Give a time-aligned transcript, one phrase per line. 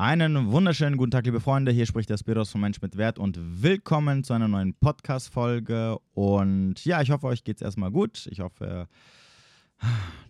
[0.00, 1.72] Einen wunderschönen guten Tag, liebe Freunde.
[1.72, 5.98] Hier spricht der Spiros von Mensch mit Wert und willkommen zu einer neuen Podcast-Folge.
[6.14, 8.26] Und ja, ich hoffe, euch geht es erstmal gut.
[8.30, 8.88] Ich hoffe,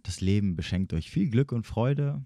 [0.03, 2.21] das Leben beschenkt euch viel Glück und Freude.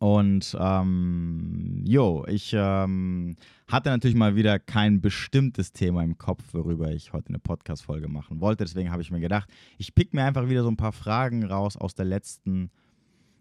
[0.00, 3.36] Und ähm, jo, ich ähm,
[3.68, 8.40] hatte natürlich mal wieder kein bestimmtes Thema im Kopf, worüber ich heute eine Podcast-Folge machen
[8.40, 8.64] wollte.
[8.64, 9.48] Deswegen habe ich mir gedacht,
[9.78, 12.72] ich pick mir einfach wieder so ein paar Fragen raus aus der letzten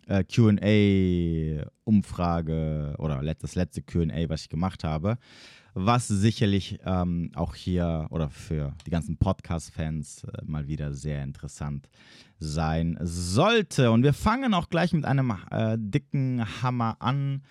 [0.10, 0.24] äh,
[1.86, 5.18] QA-Umfrage oder das letzte QA, was ich gemacht habe,
[5.74, 11.90] was sicherlich ähm, auch hier oder für die ganzen Podcast-Fans äh, mal wieder sehr interessant
[12.40, 13.92] sein sollte.
[13.92, 17.44] Und wir fangen auch gleich mit einem äh, dicken Hammer an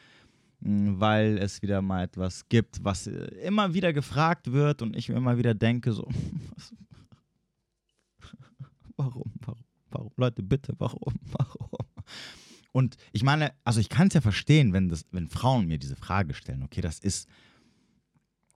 [0.61, 3.13] weil es wieder mal etwas gibt, was äh,
[3.45, 6.09] immer wieder gefragt wird und ich mir immer wieder denke, so,
[8.97, 11.69] warum, warum, warum, Leute, bitte, warum, warum?
[12.73, 15.97] Und ich meine, also ich kann es ja verstehen, wenn, das, wenn Frauen mir diese
[15.97, 16.63] Frage stellen.
[16.63, 17.29] Okay, das ist.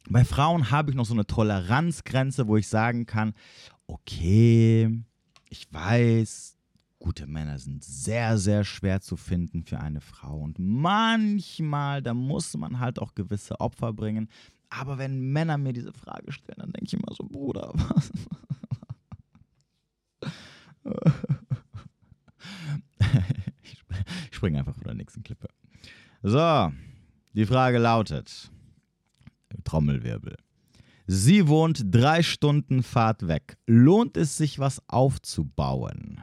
[0.08, 3.34] Bei Frauen habe ich noch so eine Toleranzgrenze, wo ich sagen kann,
[3.86, 4.91] okay,
[5.48, 6.56] ich weiß,
[6.98, 10.38] gute Männer sind sehr, sehr schwer zu finden für eine Frau.
[10.41, 14.28] Und manchmal, da muss man halt auch gewisse Opfer bringen.
[14.70, 18.12] Aber wenn Männer mir diese Frage stellen, dann denke ich immer so, Bruder, was?
[24.30, 25.48] springe einfach von der nächsten Klippe.
[26.22, 26.72] So,
[27.34, 28.50] die Frage lautet:
[29.64, 30.36] Trommelwirbel.
[31.06, 33.56] Sie wohnt drei Stunden Fahrt weg.
[33.66, 36.20] Lohnt es sich, was aufzubauen?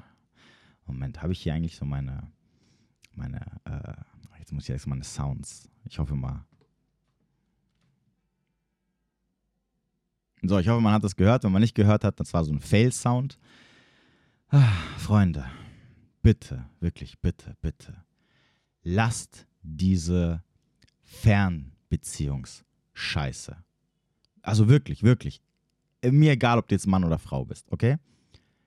[0.86, 2.32] Moment, habe ich hier eigentlich so meine,
[3.14, 5.70] meine, äh, jetzt muss ich erst meine Sounds.
[5.84, 6.46] Ich hoffe mal.
[10.42, 11.44] So, ich hoffe, man hat das gehört.
[11.44, 13.38] Wenn man nicht gehört hat, das war so ein Fail-Sound.
[14.50, 15.46] Ah, Freunde,
[16.30, 18.06] bitte, wirklich, bitte, bitte
[18.84, 20.44] lasst diese
[21.02, 23.58] Fernbeziehungsscheiße.
[24.44, 25.42] Also wirklich, wirklich.
[26.04, 27.98] Mir egal, ob du jetzt Mann oder Frau bist, okay?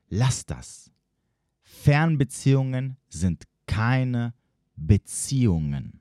[0.09, 0.91] Lasst das.
[1.63, 4.35] Fernbeziehungen sind keine
[4.75, 6.01] Beziehungen.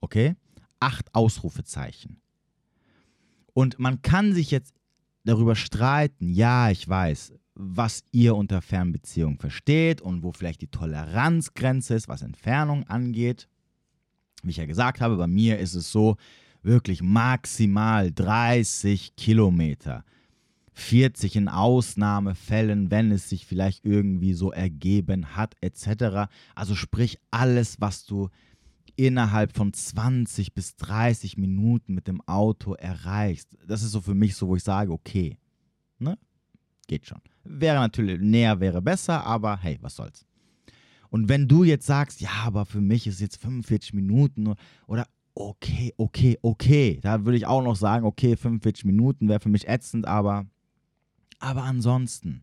[0.00, 0.34] Okay?
[0.80, 2.22] Acht Ausrufezeichen.
[3.52, 4.74] Und man kann sich jetzt
[5.24, 11.94] darüber streiten, ja, ich weiß, was ihr unter Fernbeziehung versteht und wo vielleicht die Toleranzgrenze
[11.94, 13.48] ist, was Entfernung angeht.
[14.42, 16.16] Wie ich ja gesagt habe, bei mir ist es so,
[16.62, 20.04] wirklich maximal 30 Kilometer.
[20.74, 26.28] 40 in Ausnahmefällen, wenn es sich vielleicht irgendwie so ergeben hat, etc.
[26.54, 28.28] Also sprich alles, was du
[28.96, 33.56] innerhalb von 20 bis 30 Minuten mit dem Auto erreichst.
[33.66, 35.38] Das ist so für mich so, wo ich sage, okay,
[35.98, 36.18] ne?
[36.86, 37.20] Geht schon.
[37.48, 40.26] Wäre natürlich, näher wäre besser, aber hey, was soll's.
[41.08, 44.54] Und wenn du jetzt sagst, ja, aber für mich ist jetzt 45 Minuten
[44.86, 49.48] oder okay, okay, okay, da würde ich auch noch sagen, okay, 45 Minuten wäre für
[49.48, 50.46] mich ätzend, aber,
[51.38, 52.42] aber ansonsten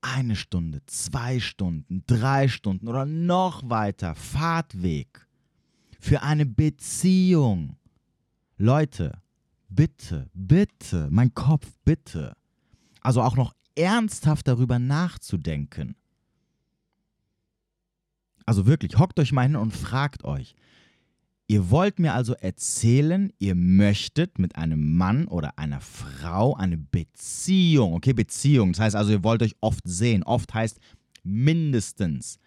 [0.00, 5.26] eine Stunde, zwei Stunden, drei Stunden oder noch weiter Fahrtweg
[5.98, 7.76] für eine Beziehung.
[8.56, 9.20] Leute,
[9.68, 12.34] bitte, bitte, mein Kopf, bitte.
[13.00, 15.94] Also auch noch ernsthaft darüber nachzudenken.
[18.44, 20.54] Also wirklich, hockt euch mal hin und fragt euch.
[21.46, 27.94] Ihr wollt mir also erzählen, ihr möchtet mit einem Mann oder einer Frau eine Beziehung.
[27.94, 28.72] Okay, Beziehung.
[28.72, 30.22] Das heißt also, ihr wollt euch oft sehen.
[30.24, 30.78] Oft heißt
[31.24, 32.38] mindestens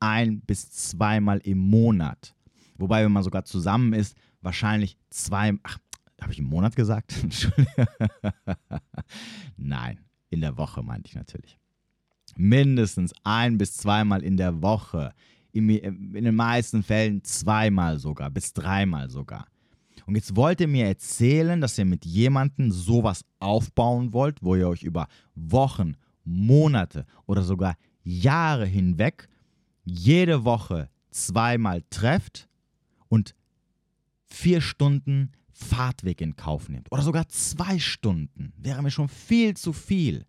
[0.00, 2.34] ein bis zweimal im Monat.
[2.76, 5.52] Wobei, wenn man sogar zusammen ist, wahrscheinlich zwei.
[5.62, 5.78] Ach,
[6.20, 7.14] habe ich im Monat gesagt?
[9.56, 9.98] Nein,
[10.32, 11.58] in der Woche meinte ich natürlich.
[12.36, 15.12] Mindestens ein bis zweimal in der Woche.
[15.52, 19.46] In, in den meisten Fällen zweimal sogar, bis dreimal sogar.
[20.06, 24.68] Und jetzt wollt ihr mir erzählen, dass ihr mit jemandem sowas aufbauen wollt, wo ihr
[24.68, 29.28] euch über Wochen, Monate oder sogar Jahre hinweg
[29.84, 32.48] jede Woche zweimal trefft
[33.08, 33.34] und
[34.24, 39.72] vier Stunden Fahrtweg in Kauf nimmt oder sogar zwei Stunden, wäre mir schon viel zu
[39.72, 40.26] viel.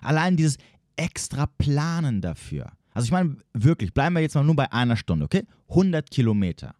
[0.00, 0.58] Allein dieses
[0.96, 2.72] extra Planen dafür.
[2.92, 5.44] Also ich meine wirklich, bleiben wir jetzt mal nur bei einer Stunde, okay?
[5.68, 6.74] 100 Kilometer.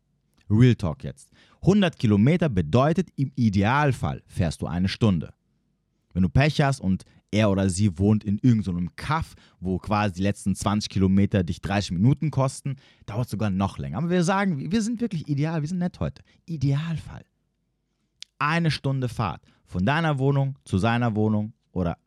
[0.49, 1.29] Real Talk jetzt.
[1.63, 5.33] 100 Kilometer bedeutet, im Idealfall fährst du eine Stunde.
[6.13, 10.15] Wenn du Pech hast und er oder sie wohnt in irgendeinem so Kaff, wo quasi
[10.15, 13.99] die letzten 20 Kilometer dich 30 Minuten kosten, dauert es sogar noch länger.
[13.99, 16.23] Aber wir sagen, wir sind wirklich ideal, wir sind nett heute.
[16.47, 17.25] Idealfall
[18.39, 21.99] eine Stunde Fahrt von deiner Wohnung zu seiner Wohnung oder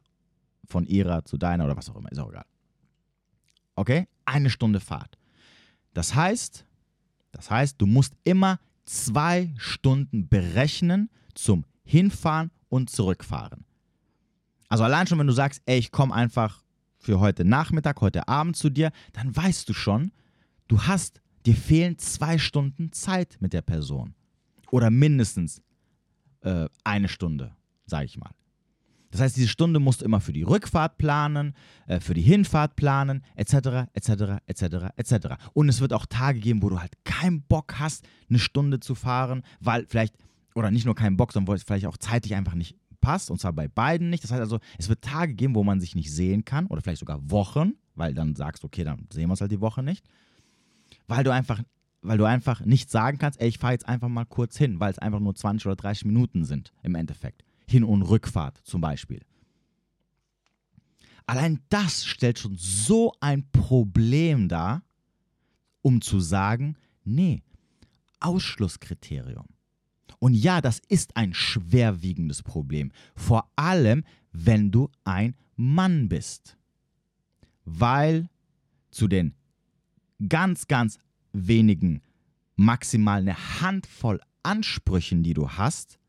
[0.65, 2.45] von ihrer zu deiner oder was auch immer, ist auch egal.
[3.75, 4.07] Okay?
[4.25, 5.17] Eine Stunde Fahrt.
[5.93, 6.65] Das heißt,
[7.31, 13.65] das heißt, du musst immer zwei Stunden berechnen zum Hinfahren und Zurückfahren.
[14.69, 16.63] Also allein schon, wenn du sagst, ey, ich komme einfach
[16.97, 20.11] für heute Nachmittag, heute Abend zu dir, dann weißt du schon,
[20.67, 24.13] du hast, dir fehlen zwei Stunden Zeit mit der Person.
[24.71, 25.61] Oder mindestens
[26.41, 27.55] äh, eine Stunde,
[27.85, 28.31] sage ich mal.
[29.11, 31.53] Das heißt, diese Stunde musst du immer für die Rückfahrt planen,
[31.87, 34.11] äh, für die Hinfahrt planen, etc., etc.,
[34.45, 34.63] etc.,
[34.95, 35.27] etc.
[35.53, 38.95] Und es wird auch Tage geben, wo du halt keinen Bock hast, eine Stunde zu
[38.95, 40.15] fahren, weil vielleicht,
[40.55, 43.39] oder nicht nur keinen Bock, sondern wo es vielleicht auch zeitlich einfach nicht passt, und
[43.39, 44.23] zwar bei beiden nicht.
[44.23, 46.99] Das heißt also, es wird Tage geben, wo man sich nicht sehen kann, oder vielleicht
[46.99, 50.05] sogar Wochen, weil dann sagst du, okay, dann sehen wir uns halt die Woche nicht,
[51.07, 51.61] weil du einfach
[52.01, 54.91] weil du einfach nicht sagen kannst, ey, ich fahre jetzt einfach mal kurz hin, weil
[54.91, 57.43] es einfach nur 20 oder 30 Minuten sind im Endeffekt.
[57.67, 59.21] Hin- und Rückfahrt zum Beispiel.
[61.25, 64.83] Allein das stellt schon so ein Problem dar,
[65.81, 67.43] um zu sagen, nee,
[68.21, 69.47] Ausschlusskriterium.
[70.19, 76.57] Und ja, das ist ein schwerwiegendes Problem, vor allem wenn du ein Mann bist.
[77.65, 78.29] Weil
[78.89, 79.35] zu den
[80.29, 80.97] ganz, ganz
[81.45, 82.01] wenigen,
[82.55, 85.99] maximal eine Handvoll Ansprüchen, die du hast,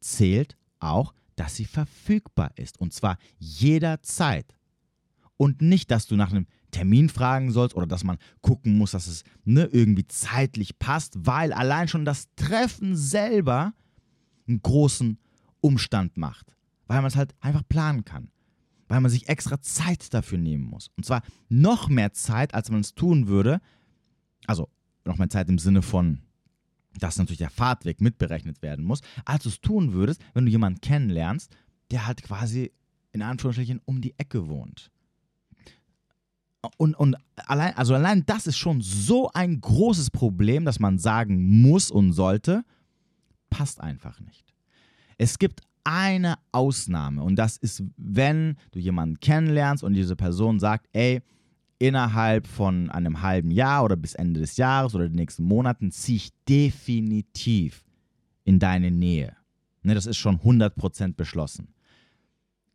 [0.00, 2.78] zählt auch, dass sie verfügbar ist.
[2.78, 4.54] Und zwar jederzeit.
[5.36, 9.06] Und nicht, dass du nach einem Termin fragen sollst oder dass man gucken muss, dass
[9.08, 13.74] es ne, irgendwie zeitlich passt, weil allein schon das Treffen selber
[14.46, 15.18] einen großen
[15.60, 16.56] Umstand macht.
[16.86, 18.30] Weil man es halt einfach planen kann.
[18.88, 20.90] Weil man sich extra Zeit dafür nehmen muss.
[20.96, 23.60] Und zwar noch mehr Zeit, als man es tun würde.
[24.46, 24.68] Also
[25.04, 26.20] noch mehr Zeit im Sinne von
[26.98, 30.80] dass natürlich der Fahrtweg mitberechnet werden muss, als du es tun würdest, wenn du jemanden
[30.80, 31.54] kennenlernst,
[31.90, 32.72] der halt quasi
[33.12, 34.90] in Anführungsstrichen um die Ecke wohnt.
[36.76, 41.60] Und, und allein, also allein das ist schon so ein großes Problem, dass man sagen
[41.60, 42.64] muss und sollte,
[43.50, 44.54] passt einfach nicht.
[45.18, 50.88] Es gibt eine Ausnahme und das ist, wenn du jemanden kennenlernst und diese Person sagt,
[50.92, 51.20] ey,
[51.82, 56.16] innerhalb von einem halben Jahr oder bis Ende des Jahres oder den nächsten Monaten ziehe
[56.16, 57.84] ich definitiv
[58.44, 59.36] in deine Nähe.
[59.82, 61.74] Ne, das ist schon 100% beschlossen.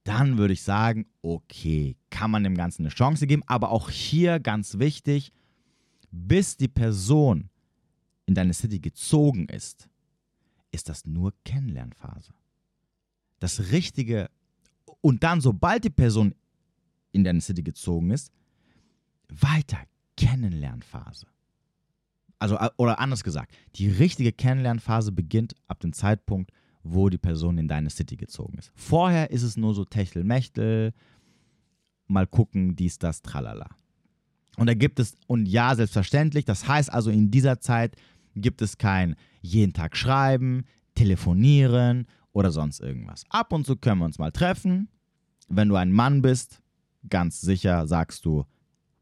[0.04, 4.42] Dann würde ich sagen, okay, kann man dem Ganzen eine Chance geben, aber auch hier
[4.42, 5.31] ganz wichtig,
[6.12, 7.50] bis die Person
[8.25, 9.88] in deine City gezogen ist,
[10.71, 12.33] ist das nur Kennenlernphase.
[13.39, 14.30] Das Richtige,
[15.00, 16.36] und dann, sobald die Person
[17.13, 18.33] in deine City gezogen ist,
[19.29, 19.79] weiter
[20.15, 21.27] Kennenlernphase.
[22.39, 26.51] Also, äh, oder anders gesagt, die richtige Kennenlernphase beginnt ab dem Zeitpunkt,
[26.83, 28.71] wo die Person in deine City gezogen ist.
[28.75, 30.94] Vorher ist es nur so Techtelmechtel,
[32.07, 33.69] mal gucken, dies, das, tralala.
[34.56, 37.95] Und da gibt es, und ja, selbstverständlich, das heißt also, in dieser Zeit
[38.35, 40.65] gibt es kein jeden Tag schreiben,
[40.95, 43.24] telefonieren oder sonst irgendwas.
[43.29, 44.89] Ab und zu können wir uns mal treffen.
[45.47, 46.62] Wenn du ein Mann bist,
[47.09, 48.45] ganz sicher sagst du,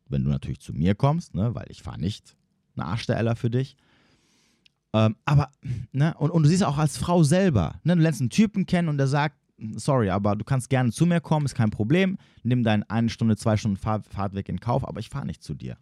[0.10, 2.36] wenn du natürlich zu mir kommst, ne, weil ich fahre nicht
[2.76, 3.76] eine Arschdeller für dich.
[4.94, 5.52] Ähm, aber,
[5.92, 8.90] ne, und, und du siehst auch als Frau selber, ne, du lernst einen Typen kennen
[8.90, 9.38] und der sagt,
[9.76, 13.36] sorry, aber du kannst gerne zu mir kommen, ist kein Problem, nimm deinen eine Stunde,
[13.36, 15.78] zwei Stunden Fahr Fahrtweg in Kauf, aber ich fahre nicht zu dir.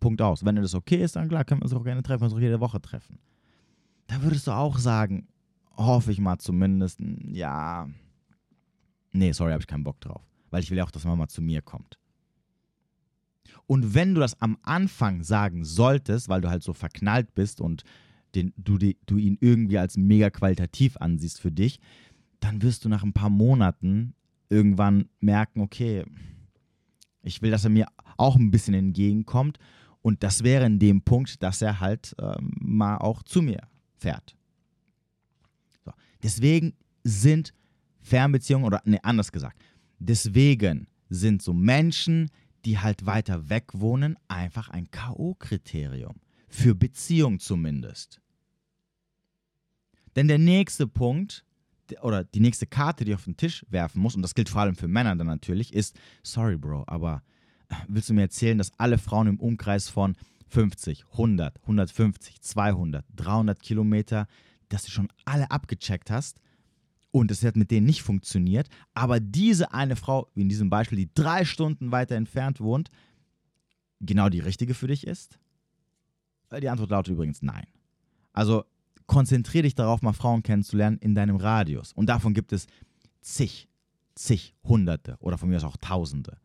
[0.00, 0.44] Punkt aus.
[0.44, 2.40] Wenn dir das okay ist, dann klar, können wir uns auch gerne treffen, uns auch
[2.40, 3.18] jede Woche treffen.
[4.06, 5.28] Da würdest du auch sagen,
[5.76, 7.88] hoffe ich mal zumindest, ja,
[9.12, 10.22] nee, sorry, habe ich keinen Bock drauf.
[10.50, 11.99] Weil ich will ja auch, dass man mal zu mir kommt.
[13.66, 17.84] Und wenn du das am Anfang sagen solltest, weil du halt so verknallt bist und
[18.34, 21.80] den, du, du ihn irgendwie als mega qualitativ ansiehst für dich,
[22.40, 24.14] dann wirst du nach ein paar Monaten
[24.48, 26.04] irgendwann merken, okay,
[27.22, 29.58] ich will, dass er mir auch ein bisschen entgegenkommt.
[30.02, 33.60] Und das wäre in dem Punkt, dass er halt ähm, mal auch zu mir
[33.96, 34.36] fährt.
[35.84, 35.92] So.
[36.22, 37.52] Deswegen sind
[38.00, 39.60] Fernbeziehungen, oder ne, anders gesagt,
[39.98, 42.30] deswegen sind so Menschen,
[42.64, 46.16] die halt weiter weg wohnen, einfach ein K.O.-Kriterium.
[46.48, 48.20] Für Beziehung zumindest.
[50.16, 51.44] Denn der nächste Punkt
[52.02, 54.62] oder die nächste Karte, die ich auf den Tisch werfen muss, und das gilt vor
[54.62, 57.22] allem für Männer dann natürlich, ist, sorry Bro, aber
[57.68, 60.16] äh, willst du mir erzählen, dass alle Frauen im Umkreis von
[60.48, 64.26] 50, 100, 150, 200, 300 Kilometer,
[64.68, 66.40] dass du schon alle abgecheckt hast
[67.10, 70.98] und es hat mit denen nicht funktioniert, aber diese eine Frau, wie in diesem Beispiel,
[70.98, 72.90] die drei Stunden weiter entfernt wohnt,
[74.00, 75.38] genau die richtige für dich ist?
[76.60, 77.66] Die Antwort lautet übrigens nein.
[78.32, 78.64] Also
[79.06, 81.92] konzentriere dich darauf, mal Frauen kennenzulernen in deinem Radius.
[81.92, 82.66] Und davon gibt es
[83.20, 83.68] zig,
[84.14, 86.38] zig, Hunderte oder von mir aus auch Tausende,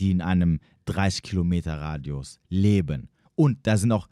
[0.00, 3.08] die in einem 30 Kilometer Radius leben.
[3.34, 4.08] Und da sind auch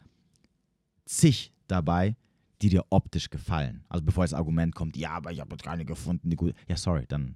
[1.05, 2.15] zig dabei,
[2.63, 3.83] die dir optisch gefallen.
[3.89, 6.53] Also bevor das Argument kommt, ja, aber ich habe jetzt keine gefunden, die gut.
[6.67, 7.35] Ja, sorry, dann,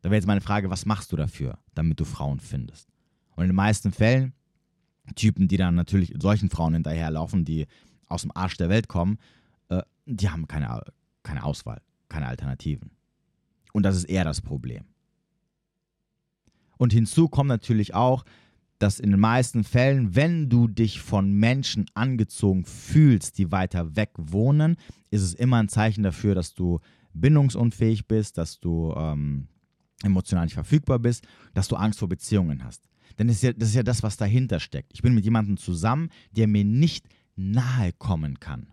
[0.00, 2.88] dann wäre jetzt meine Frage, was machst du dafür, damit du Frauen findest?
[3.34, 4.32] Und in den meisten Fällen,
[5.16, 7.66] Typen, die dann natürlich solchen Frauen hinterherlaufen, die
[8.06, 9.18] aus dem Arsch der Welt kommen,
[9.68, 10.82] äh, die haben keine,
[11.22, 12.92] keine Auswahl, keine Alternativen.
[13.72, 14.84] Und das ist eher das Problem.
[16.76, 18.24] Und hinzu kommt natürlich auch,
[18.84, 24.10] dass in den meisten Fällen, wenn du dich von Menschen angezogen fühlst, die weiter weg
[24.18, 24.76] wohnen,
[25.10, 26.80] ist es immer ein Zeichen dafür, dass du
[27.14, 29.48] bindungsunfähig bist, dass du ähm,
[30.02, 32.86] emotional nicht verfügbar bist, dass du Angst vor Beziehungen hast.
[33.18, 34.92] Denn das ist, ja, das ist ja das, was dahinter steckt.
[34.92, 38.66] Ich bin mit jemandem zusammen, der mir nicht nahe kommen kann.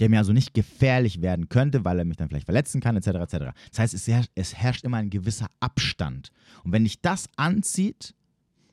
[0.00, 3.06] Der mir also nicht gefährlich werden könnte, weil er mich dann vielleicht verletzen kann, etc.
[3.06, 3.36] etc.
[3.70, 6.32] Das heißt, es herrscht, es herrscht immer ein gewisser Abstand.
[6.64, 8.16] Und wenn dich das anzieht,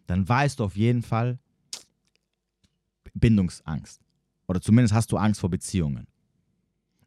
[0.10, 1.38] dann weißt du auf jeden Fall
[3.14, 4.02] Bindungsangst.
[4.48, 6.08] Oder zumindest hast du Angst vor Beziehungen.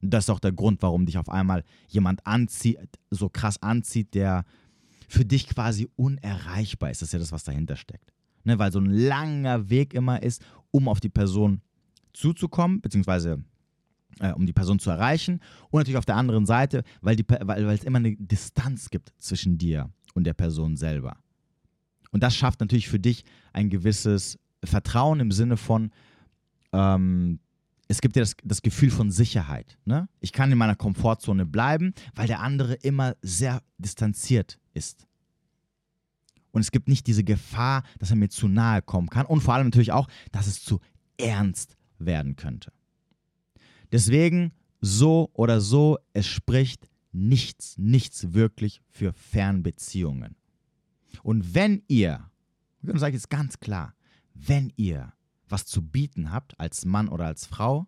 [0.00, 2.78] Und das ist auch der Grund, warum dich auf einmal jemand anzieht,
[3.10, 4.44] so krass anzieht, der
[5.08, 7.02] für dich quasi unerreichbar ist.
[7.02, 8.12] Das ist ja das, was dahinter steckt.
[8.44, 11.60] Ne, weil so ein langer Weg immer ist, um auf die Person
[12.12, 13.44] zuzukommen, beziehungsweise
[14.20, 15.40] äh, um die Person zu erreichen.
[15.70, 19.12] Und natürlich auf der anderen Seite, weil, die, weil, weil es immer eine Distanz gibt
[19.18, 21.16] zwischen dir und der Person selber.
[22.12, 25.90] Und das schafft natürlich für dich ein gewisses Vertrauen im Sinne von,
[26.72, 27.40] ähm,
[27.88, 29.76] es gibt dir das, das Gefühl von Sicherheit.
[29.84, 30.08] Ne?
[30.20, 35.06] Ich kann in meiner Komfortzone bleiben, weil der andere immer sehr distanziert ist.
[36.52, 39.26] Und es gibt nicht diese Gefahr, dass er mir zu nahe kommen kann.
[39.26, 40.80] Und vor allem natürlich auch, dass es zu
[41.18, 42.72] ernst werden könnte.
[43.90, 50.36] Deswegen, so oder so, es spricht nichts, nichts wirklich für Fernbeziehungen.
[51.22, 52.30] Und wenn ihr,
[52.82, 53.94] und sage ich jetzt ganz klar,
[54.34, 55.12] wenn ihr
[55.48, 57.86] was zu bieten habt als Mann oder als Frau,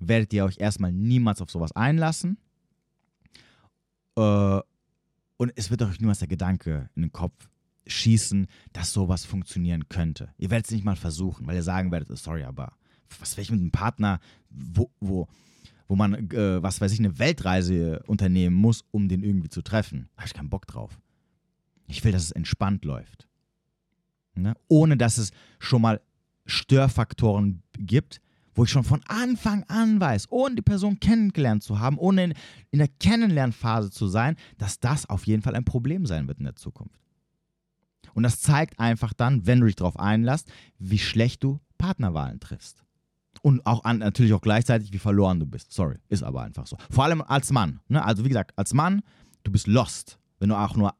[0.00, 2.38] werdet ihr euch erstmal niemals auf sowas einlassen.
[4.16, 4.60] Äh,
[5.36, 7.48] und es wird euch niemals der Gedanke in den Kopf
[7.86, 10.32] schießen, dass sowas funktionieren könnte.
[10.38, 12.72] Ihr werdet es nicht mal versuchen, weil ihr sagen werdet, sorry, aber
[13.18, 14.20] was will ich mit einem Partner,
[14.50, 15.28] wo, wo,
[15.88, 20.08] wo man, äh, was weiß ich, eine Weltreise unternehmen muss, um den irgendwie zu treffen.
[20.14, 20.98] Da habe ich keinen Bock drauf.
[21.86, 23.28] Ich will, dass es entspannt läuft.
[24.34, 24.54] Ne?
[24.68, 26.00] Ohne dass es schon mal
[26.46, 28.20] Störfaktoren gibt,
[28.54, 32.34] wo ich schon von Anfang an weiß, ohne die Person kennengelernt zu haben, ohne in,
[32.70, 36.44] in der Kennenlernphase zu sein, dass das auf jeden Fall ein Problem sein wird in
[36.44, 37.00] der Zukunft.
[38.14, 42.84] Und das zeigt einfach dann, wenn du dich darauf einlässt, wie schlecht du Partnerwahlen triffst.
[43.40, 45.72] Und auch an, natürlich auch gleichzeitig, wie verloren du bist.
[45.72, 46.76] Sorry, ist aber einfach so.
[46.90, 47.80] Vor allem als Mann.
[47.88, 48.04] Ne?
[48.04, 49.02] Also wie gesagt, als Mann,
[49.42, 50.94] du bist lost, wenn du auch nur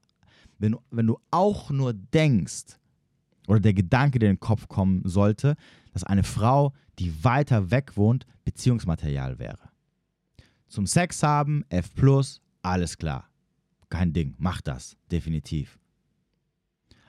[0.62, 2.78] wenn, wenn du auch nur denkst,
[3.48, 5.56] oder der Gedanke, der in den Kopf kommen sollte,
[5.92, 9.70] dass eine Frau, die weiter weg wohnt, Beziehungsmaterial wäre.
[10.68, 11.90] Zum Sex haben, F,
[12.62, 13.28] alles klar.
[13.90, 15.78] Kein Ding, mach das, definitiv.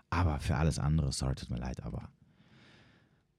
[0.10, 2.10] Aber für alles andere, sorry, tut mir leid, aber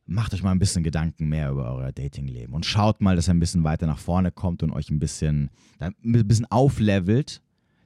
[0.06, 3.34] macht euch mal ein bisschen Gedanken mehr über euer Datingleben und schaut mal, dass ihr
[3.34, 7.42] ein bisschen weiter nach vorne kommt und euch ein bisschen, ein bisschen auflevelt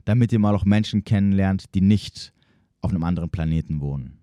[0.09, 2.33] damit ihr mal auch Menschen kennenlernt, die nicht
[2.81, 4.17] auf einem anderen Planeten wohnen.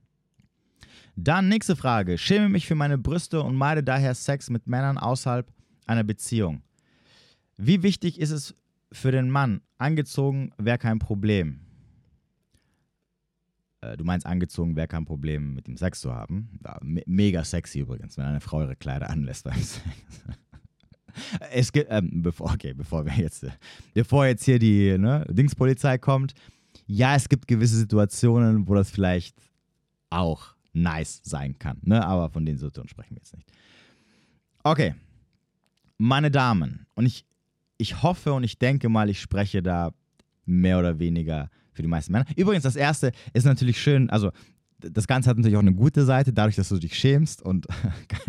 [1.15, 2.19] Dann nächste Frage.
[2.19, 5.47] Schäme mich für meine Brüste und meide daher Sex mit Männern außerhalb
[5.87, 6.63] einer Beziehung.
[7.57, 8.57] Wie wichtig ist es
[8.91, 9.61] für den Mann?
[9.79, 11.61] Angezogen wäre kein Problem.
[13.81, 16.59] Äh, du meinst, angezogen wäre kein Problem, mit dem Sex zu haben.
[16.83, 19.81] Mega sexy übrigens, wenn eine Frau ihre Kleider anlässt beim Sex.
[21.53, 23.47] es gibt, ähm, bevor, okay, bevor wir jetzt,
[23.95, 26.35] bevor jetzt hier die ne, Dingspolizei kommt,
[26.87, 29.37] ja, es gibt gewisse Situationen, wo das vielleicht
[30.11, 32.05] auch nice sein kann, ne?
[32.05, 33.51] aber von den Situationen sprechen wir jetzt nicht.
[34.63, 34.95] Okay,
[35.99, 37.25] meine Damen, und ich,
[37.79, 39.93] ich hoffe und ich denke mal, ich spreche da
[40.45, 42.27] mehr oder weniger für die meisten Männer.
[42.37, 44.31] Übrigens, das erste ist natürlich schön, also
[44.79, 47.67] das Ganze hat natürlich auch eine gute Seite, dadurch, dass du dich schämst und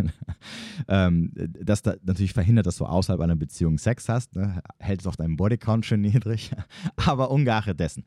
[0.87, 4.61] ähm, das da natürlich verhindert, dass du außerhalb einer Beziehung Sex hast, ne?
[4.79, 6.51] hält es auch deinen Bodycount schön niedrig,
[6.95, 8.03] aber ungeachtet dessen.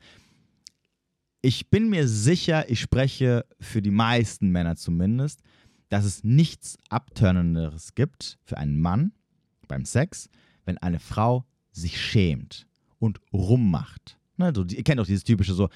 [1.41, 5.41] Ich bin mir sicher, ich spreche für die meisten Männer zumindest,
[5.89, 9.11] dass es nichts Abtörnenderes gibt für einen Mann
[9.67, 10.29] beim Sex,
[10.65, 12.67] wenn eine Frau sich schämt
[12.99, 14.17] und rummacht.
[14.37, 15.69] Ne, so, ihr kennt doch dieses typische so,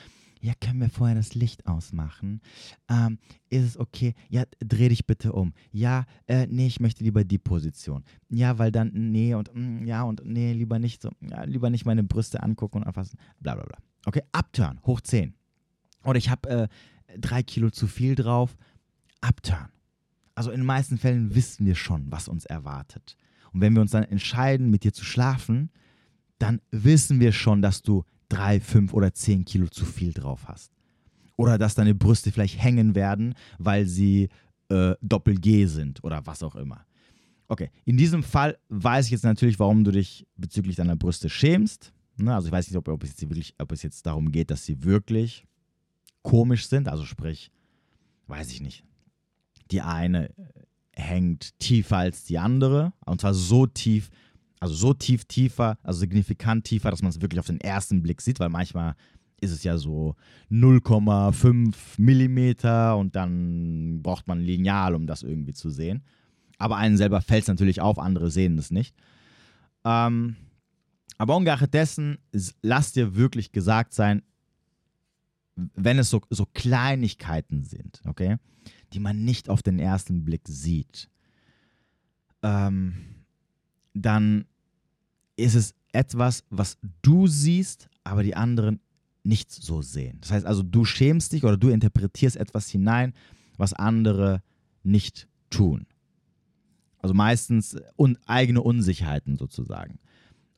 [0.46, 2.40] ja, können wir vorher das Licht ausmachen?
[2.88, 3.18] Ähm,
[3.50, 4.14] ist es okay?
[4.30, 5.54] Ja, dreh dich bitte um.
[5.72, 8.04] Ja, äh, nee, ich möchte lieber die Position.
[8.30, 11.86] Ja, weil dann, nee und mm, ja und nee, lieber nicht so, ja, lieber nicht
[11.86, 13.18] meine Brüste angucken und anfassen.
[13.40, 13.78] Bla bla bla.
[14.06, 15.34] Okay, Upturn, hoch 10.
[16.04, 16.68] Oder ich habe äh,
[17.18, 18.56] drei Kilo zu viel drauf.
[19.22, 19.70] Upturn.
[20.36, 23.18] Also in den meisten Fällen wissen wir schon, was uns erwartet.
[23.52, 25.72] Und wenn wir uns dann entscheiden, mit dir zu schlafen,
[26.38, 30.72] dann wissen wir schon, dass du drei, fünf oder zehn Kilo zu viel drauf hast.
[31.38, 34.30] Oder dass deine Brüste vielleicht hängen werden, weil sie
[34.70, 36.86] äh, Doppel-G sind oder was auch immer.
[37.48, 41.94] Okay, in diesem Fall weiß ich jetzt natürlich, warum du dich bezüglich deiner Brüste schämst.
[42.18, 44.66] Ne, also ich weiß nicht, ob, ob, es wirklich, ob es jetzt darum geht, dass
[44.66, 45.46] sie wirklich
[46.24, 46.88] komisch sind.
[46.88, 47.52] Also sprich,
[48.28, 48.84] weiß ich nicht.
[49.72, 50.34] Die eine
[50.94, 52.94] hängt tiefer als die andere.
[53.06, 54.10] Und zwar so tief,
[54.66, 58.20] also so tief tiefer, also signifikant tiefer, dass man es wirklich auf den ersten Blick
[58.22, 58.96] sieht, weil manchmal
[59.40, 60.16] ist es ja so
[60.50, 66.04] 0,5 Millimeter und dann braucht man ein Lineal, um das irgendwie zu sehen.
[66.58, 68.96] Aber einen selber fällt es natürlich auf, andere sehen es nicht.
[69.84, 70.36] Ähm,
[71.18, 72.18] aber ungeachtet dessen,
[72.64, 74.24] lass dir wirklich gesagt sein,
[75.56, 78.38] wenn es so, so Kleinigkeiten sind, okay,
[78.94, 81.10] die man nicht auf den ersten Blick sieht,
[82.42, 82.96] ähm,
[83.94, 84.46] dann
[85.38, 88.80] ist es etwas, was du siehst, aber die anderen
[89.24, 90.20] nicht so sehen.
[90.22, 93.14] Das heißt also, du schämst dich oder du interpretierst etwas hinein,
[93.58, 94.42] was andere
[94.84, 95.88] nicht tun.
[97.00, 100.00] Also meistens un eigene Unsicherheiten sozusagen.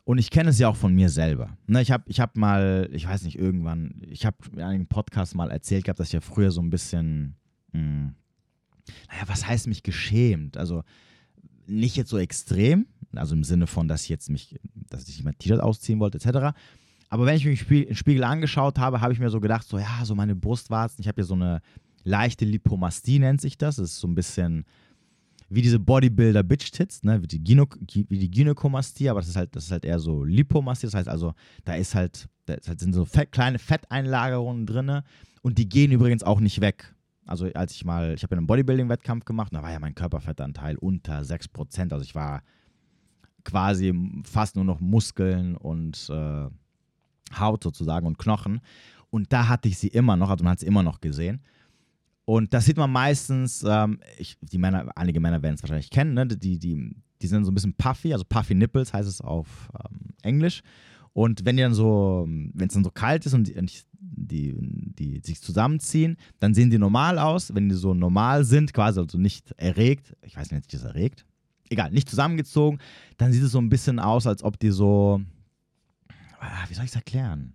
[0.03, 1.57] Und ich kenne es ja auch von mir selber.
[1.67, 5.35] Ne, ich habe ich hab mal, ich weiß nicht, irgendwann, ich habe in einem Podcast
[5.35, 7.35] mal erzählt gehabt, dass ich ja früher so ein bisschen,
[7.73, 8.15] mh, hm,
[9.09, 10.55] naja, was heißt mich geschämt?
[10.55, 10.83] Also
[11.65, 14.59] nicht jetzt so extrem, also im Sinne von, dass ich jetzt mich,
[14.89, 16.57] dass ich mein T-Shirt ausziehen wollte, etc.
[17.09, 20.03] Aber wenn ich mich im Spiegel angeschaut habe, habe ich mir so gedacht, so ja,
[20.03, 21.61] so meine Brustwarzen, ich habe ja so eine
[22.03, 23.77] leichte Lipomastie, nennt sich das.
[23.77, 24.65] Das ist so ein bisschen
[25.49, 27.21] wie diese Bodybuilder-Bitch-Tits, ne?
[27.21, 30.23] wie die, Gyno wie die Gynäkomastie, aber das ist, halt, das ist halt eher so
[30.23, 31.33] Lipomastie, das heißt also,
[31.63, 35.01] da ist halt, da halt, sind so fett, kleine Fetteinlagerungen drin
[35.41, 36.93] und die gehen übrigens auch nicht weg.
[37.25, 40.77] Also als ich mal, ich habe ja einen Bodybuilding-Wettkampf gemacht, da war ja mein Körperfettanteil
[40.77, 42.41] unter 6%, also ich war
[43.47, 46.47] quasi fast nur noch Muskeln und äh,
[47.37, 48.61] Haut sozusagen und Knochen
[49.09, 51.41] und da hatte ich sie immer noch, also man hat sie immer noch gesehen.
[52.25, 56.13] Und das sieht man meistens, ähm, ich, die Männer, einige Männer werden es wahrscheinlich kennen,
[56.13, 56.27] ne?
[56.27, 60.09] die, die, die sind so ein bisschen puffy, also puffy nipples heißt es auf ähm,
[60.23, 60.61] Englisch.
[61.13, 65.21] Und wenn die dann so, wenn es dann so kalt ist und die, die, die,
[65.23, 67.55] sich zusammenziehen, dann sehen die normal aus.
[67.55, 71.25] Wenn die so normal sind, quasi also nicht erregt, ich weiß nicht, ist das erregt?
[71.69, 72.79] Egal, nicht zusammengezogen,
[73.17, 75.21] dann sieht es so ein bisschen aus, als ob die so,
[76.39, 77.53] ah, wie soll ich es erklären?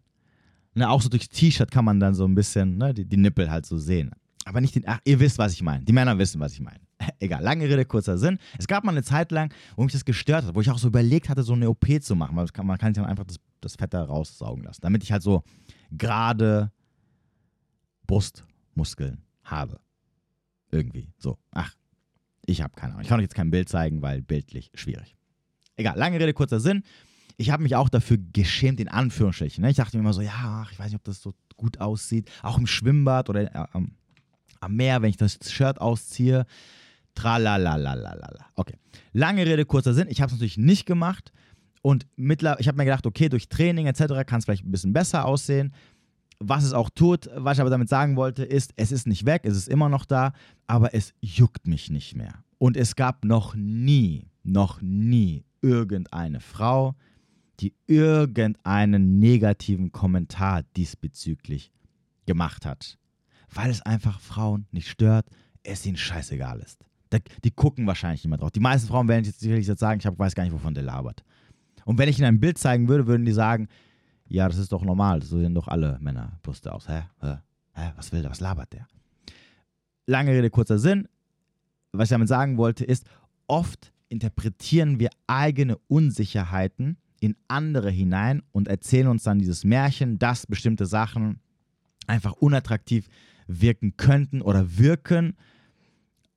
[0.74, 3.50] Ne, auch so durch T-Shirt kann man dann so ein bisschen ne, die, die Nippel
[3.50, 4.84] halt so sehen aber nicht den.
[4.86, 5.84] Ach, ihr wisst, was ich meine.
[5.84, 6.80] Die Männer wissen, was ich meine.
[7.20, 8.38] Egal, lange Rede, kurzer Sinn.
[8.58, 10.88] Es gab mal eine Zeit lang, wo mich das gestört hat, wo ich auch so
[10.88, 12.34] überlegt hatte, so eine OP zu machen.
[12.34, 15.12] Man kann, man kann sich dann einfach das, das Fett da raussaugen lassen, damit ich
[15.12, 15.42] halt so
[15.90, 16.72] gerade
[18.06, 19.80] Brustmuskeln habe.
[20.70, 21.12] Irgendwie.
[21.18, 21.38] So.
[21.52, 21.74] Ach,
[22.46, 23.02] ich habe keine Ahnung.
[23.02, 25.16] Ich kann euch jetzt kein Bild zeigen, weil bildlich schwierig.
[25.76, 26.82] Egal, lange Rede, kurzer Sinn.
[27.36, 29.62] Ich habe mich auch dafür geschämt, in Anführungsstrichen.
[29.62, 29.70] Ne?
[29.70, 32.30] Ich dachte mir immer so, ja, ich weiß nicht, ob das so gut aussieht.
[32.42, 33.66] Auch im Schwimmbad oder äh,
[34.60, 36.46] am Meer, wenn ich das Shirt ausziehe.
[37.14, 38.46] Tralalalala.
[38.54, 38.76] Okay.
[39.12, 40.08] Lange Rede, kurzer Sinn.
[40.08, 41.32] Ich habe es natürlich nicht gemacht.
[41.82, 44.24] Und mittler ich habe mir gedacht, okay, durch Training etc.
[44.24, 45.74] kann es vielleicht ein bisschen besser aussehen.
[46.44, 49.42] Was es auch tut, was ich aber damit sagen wollte, ist, es ist nicht weg,
[49.44, 50.32] es ist immer noch da,
[50.66, 52.44] aber es juckt mich nicht mehr.
[52.58, 56.94] Und es gab noch nie, noch nie irgendeine Frau,
[57.60, 61.72] die irgendeinen negativen Kommentar diesbezüglich
[62.26, 62.98] gemacht hat
[63.54, 65.26] weil es einfach Frauen nicht stört,
[65.62, 66.84] es ihnen scheißegal ist.
[67.44, 68.50] Die gucken wahrscheinlich nicht mehr drauf.
[68.50, 71.22] Die meisten Frauen werden jetzt sicherlich jetzt sagen, ich weiß gar nicht, wovon der labert.
[71.84, 73.68] Und wenn ich ihnen ein Bild zeigen würde, würden die sagen,
[74.32, 76.88] ja, das ist doch normal, so sehen doch alle Männer Brüste aus.
[76.88, 77.02] Hä?
[77.20, 77.36] Hä?
[77.74, 77.92] Hä?
[77.96, 78.30] Was will der?
[78.30, 78.88] Was labert der?
[80.06, 81.06] Lange Rede, kurzer Sinn.
[81.92, 83.04] Was ich damit sagen wollte, ist,
[83.46, 90.46] oft interpretieren wir eigene Unsicherheiten in andere hinein und erzählen uns dann dieses Märchen, dass
[90.46, 91.40] bestimmte Sachen
[92.06, 93.08] einfach unattraktiv
[93.46, 95.36] wirken könnten oder wirken,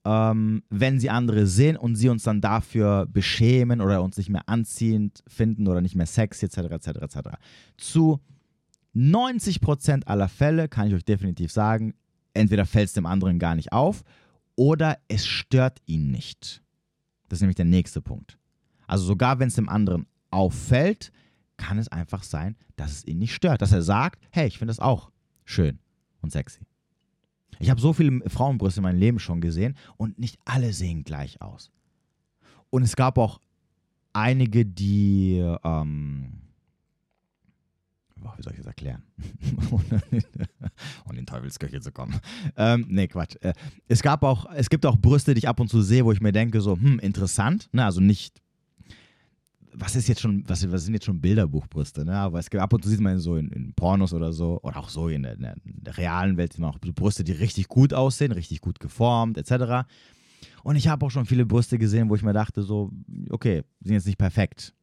[0.06, 4.48] ähm, wenn sie andere sehen und sie uns dann dafür beschämen oder uns nicht mehr
[4.48, 6.58] anziehend finden oder nicht mehr sexy etc.
[6.58, 6.88] etc.
[7.02, 7.18] etc.
[7.78, 8.20] Zu
[8.96, 11.96] 90% aller Fälle kann ich euch definitiv sagen,
[12.34, 14.04] entweder fällt es dem anderen gar nicht auf
[14.56, 16.62] oder es stört ihn nicht.
[17.28, 18.38] Das ist nämlich der nächste Punkt.
[18.88, 21.12] Also sogar wenn es dem anderen auffällt,
[21.58, 23.62] kann es einfach sein, dass es ihn nicht stört.
[23.62, 25.12] Dass er sagt, hey, ich finde das auch
[25.46, 25.80] schön
[26.22, 26.62] und sexy.
[27.60, 31.42] Ich habe so viele Frauenbrüste in meinem Leben schon gesehen und nicht alle sehen gleich
[31.42, 31.72] aus.
[32.70, 33.40] Und es gab auch
[34.14, 36.34] einige, die, ähm,
[38.16, 39.04] wie soll ich das erklären?
[41.06, 42.20] um in Teufelskirche zu kommen.
[42.58, 43.36] Ähm, nee, Quatsch.
[43.42, 43.54] Äh,
[43.88, 46.22] es gab auch, es gibt auch Brüste, die ich ab und zu sehe, wo ich
[46.22, 47.70] mir denke, so, hm, interessant.
[47.72, 47.86] Ne?
[47.86, 48.42] Also nicht,
[49.78, 52.16] was ist jetzt schon, was, was sind jetzt schon Bilderbuchbrüste, ne?
[52.16, 54.78] Aber es gibt ab und zu sieht man so in, in Pornos oder so, oder
[54.78, 57.94] auch so in der, in der realen Welt sieht man auch Brüste, die richtig gut
[57.94, 59.88] aussehen, richtig gut geformt, etc.
[60.64, 62.92] Und ich habe auch schon viele Brüste gesehen, wo ich mir dachte, so,
[63.30, 64.74] okay, sind jetzt nicht perfekt.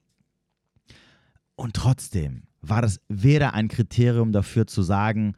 [1.57, 5.35] Und trotzdem war das weder ein Kriterium dafür zu sagen,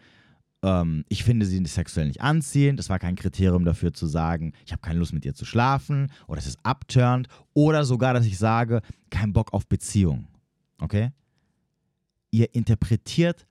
[0.65, 2.79] ähm, ich finde sie sexuell nicht anziehend.
[2.79, 6.11] Das war kein Kriterium dafür zu sagen, ich habe keine Lust mit ihr zu schlafen
[6.27, 10.27] oder es ist abturnt oder sogar, dass ich sage, kein Bock auf Beziehung.
[10.81, 11.13] Okay?
[12.31, 13.47] Ihr interpretiert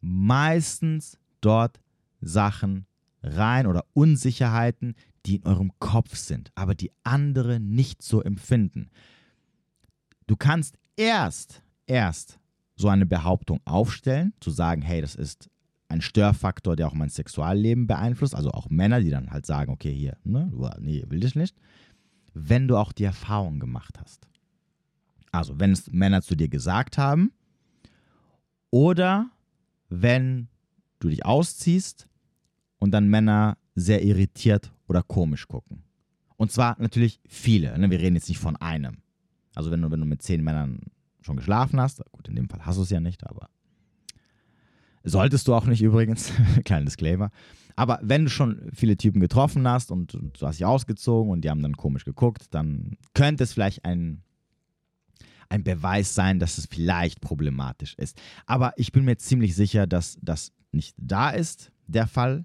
[0.00, 1.80] meistens dort
[2.20, 2.86] Sachen
[3.22, 8.90] rein oder Unsicherheiten, die in eurem Kopf sind, aber die andere nicht so empfinden.
[10.26, 12.38] Du kannst erst, erst
[12.76, 15.48] so eine Behauptung aufstellen, zu sagen, hey, das ist
[15.88, 18.34] ein Störfaktor, der auch mein Sexualleben beeinflusst.
[18.34, 21.56] Also auch Männer, die dann halt sagen, okay, hier, ne, nee, will ich nicht.
[22.34, 24.26] Wenn du auch die Erfahrung gemacht hast.
[25.32, 27.32] Also wenn es Männer zu dir gesagt haben
[28.70, 29.30] oder
[29.88, 30.48] wenn
[30.98, 32.08] du dich ausziehst
[32.78, 35.82] und dann Männer sehr irritiert oder komisch gucken.
[36.36, 37.78] Und zwar natürlich viele.
[37.78, 37.90] Ne?
[37.90, 38.98] Wir reden jetzt nicht von einem.
[39.54, 40.80] Also wenn du, wenn du mit zehn Männern
[41.22, 43.48] schon geschlafen hast, gut, in dem Fall hast du es ja nicht, aber
[45.06, 46.32] Solltest du auch nicht übrigens.
[46.64, 47.30] Kleiner Disclaimer.
[47.76, 51.50] Aber wenn du schon viele Typen getroffen hast und, du hast dich ausgezogen und die
[51.50, 54.22] haben dann komisch geguckt, dann könnte es vielleicht ein,
[55.48, 58.20] ein Beweis sein, dass es vielleicht problematisch ist.
[58.46, 62.44] Aber ich bin mir ziemlich sicher, dass das nicht da ist, der Fall.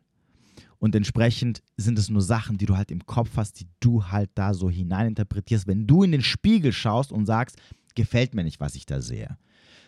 [0.77, 4.29] Und entsprechend sind es nur Sachen, die du halt im Kopf hast, die du halt
[4.35, 5.65] da so hineininterpretierst.
[5.65, 7.57] Wenn du in den Spiegel schaust und sagst,
[7.95, 9.37] gefällt mir nicht, was ich da sehe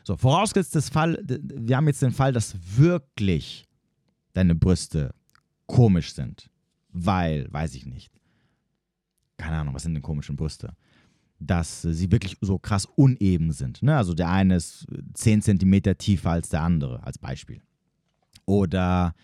[0.04, 3.66] so, vorausgesetzt das Fall, wir haben jetzt den Fall, dass wirklich
[4.34, 5.14] deine Brüste
[5.66, 6.50] komisch sind.
[6.90, 8.12] Weil, weiß ich nicht.
[9.38, 10.76] Keine Ahnung, was sind denn komische Brüste?
[11.40, 13.82] Dass sie wirklich so krass uneben sind.
[13.82, 13.98] Ne?
[13.98, 14.86] Also der eine ist
[15.16, 17.62] 10 cm tiefer als der andere, als Beispiel.
[18.46, 19.16] Oder,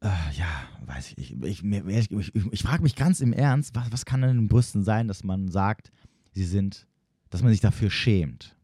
[0.00, 0.46] äh, ja,
[0.84, 4.30] weiß ich, ich, ich, ich, ich frage mich ganz im Ernst, was, was kann denn
[4.30, 5.90] in den Brüsten sein, dass man sagt,
[6.32, 6.86] sie sind,
[7.30, 8.56] dass man sich dafür schämt?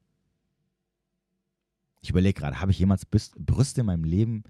[2.00, 4.44] Ich überlege gerade, habe ich jemals Brüste in meinem Leben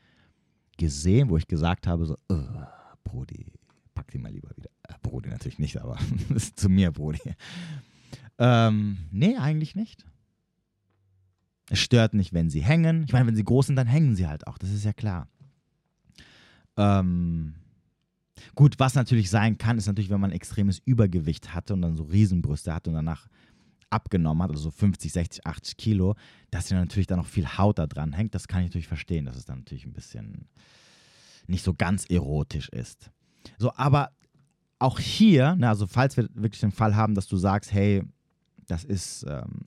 [0.77, 2.45] gesehen, wo ich gesagt habe, so, oh,
[3.05, 3.53] Brody,
[3.95, 4.71] pack die mal lieber wieder.
[4.89, 5.99] Äh, Brody natürlich nicht, aber
[6.55, 7.35] zu mir, Brody.
[8.39, 10.05] Ähm, nee, eigentlich nicht.
[11.71, 13.05] Es stört nicht, wenn sie hängen.
[13.05, 15.29] Ich meine, wenn sie groß sind, dann hängen sie halt auch, das ist ja klar.
[16.77, 17.55] Ähm,
[18.55, 22.05] gut, was natürlich sein kann, ist natürlich, wenn man extremes Übergewicht hatte und dann so
[22.05, 23.29] Riesenbrüste hat und danach
[23.90, 26.14] abgenommen hat, also so 50, 60, 80 Kilo,
[26.51, 28.35] dass ja natürlich dann noch viel Haut da dran hängt.
[28.35, 30.48] Das kann ich natürlich verstehen, dass es dann natürlich ein bisschen
[31.46, 33.11] nicht so ganz erotisch ist.
[33.59, 34.11] So, aber
[34.79, 38.03] auch hier, ne, also falls wir wirklich den Fall haben, dass du sagst, hey,
[38.66, 39.66] das ist ähm,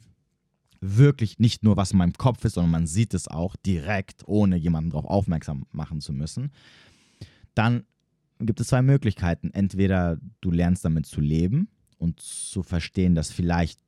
[0.79, 4.55] wirklich nicht nur, was in meinem Kopf ist, sondern man sieht es auch direkt, ohne
[4.57, 6.51] jemanden darauf aufmerksam machen zu müssen,
[7.53, 7.83] dann
[8.39, 9.51] gibt es zwei Möglichkeiten.
[9.51, 13.79] Entweder du lernst damit zu leben und zu verstehen, dass vielleicht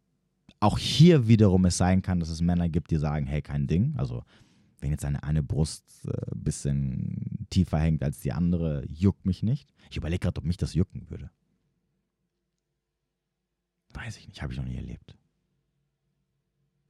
[0.64, 3.94] auch hier wiederum es sein kann, dass es Männer gibt, die sagen, hey, kein Ding.
[3.98, 4.24] Also
[4.80, 9.44] wenn jetzt eine, eine Brust ein äh, bisschen tiefer hängt als die andere, juckt mich
[9.44, 9.74] nicht.
[9.92, 11.30] Ich überlege gerade, ob mich das jucken würde.
[13.94, 15.18] Weiß ich nicht, habe ich noch nie erlebt.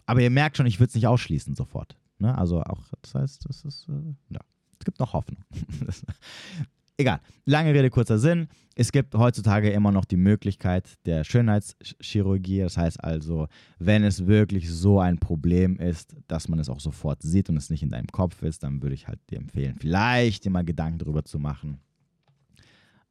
[0.05, 1.97] Aber ihr merkt schon, ich würde es nicht ausschließen sofort.
[2.19, 2.37] Ne?
[2.37, 4.41] Also auch, das heißt, das ist, äh, ja,
[4.77, 5.43] es gibt noch Hoffnung.
[6.97, 7.21] Egal.
[7.45, 8.47] Lange Rede, kurzer Sinn.
[8.75, 12.59] Es gibt heutzutage immer noch die Möglichkeit der Schönheitschirurgie.
[12.59, 13.47] Das heißt also,
[13.79, 17.69] wenn es wirklich so ein Problem ist, dass man es auch sofort sieht und es
[17.69, 20.99] nicht in deinem Kopf ist, dann würde ich halt dir empfehlen, vielleicht dir mal Gedanken
[20.99, 21.79] darüber zu machen,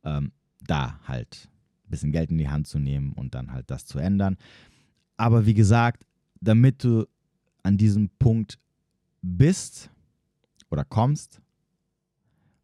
[0.04, 1.48] ähm, da halt
[1.84, 4.36] ein bisschen Geld in die Hand zu nehmen und dann halt das zu ändern.
[5.16, 6.04] Aber wie gesagt,
[6.40, 7.06] damit du
[7.62, 8.58] an diesem Punkt
[9.22, 9.90] bist
[10.70, 11.40] oder kommst,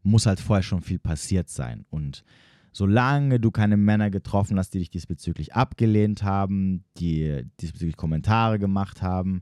[0.03, 1.85] muss halt vorher schon viel passiert sein.
[1.89, 2.23] Und
[2.71, 9.01] solange du keine Männer getroffen hast, die dich diesbezüglich abgelehnt haben, die diesbezüglich Kommentare gemacht
[9.01, 9.41] haben,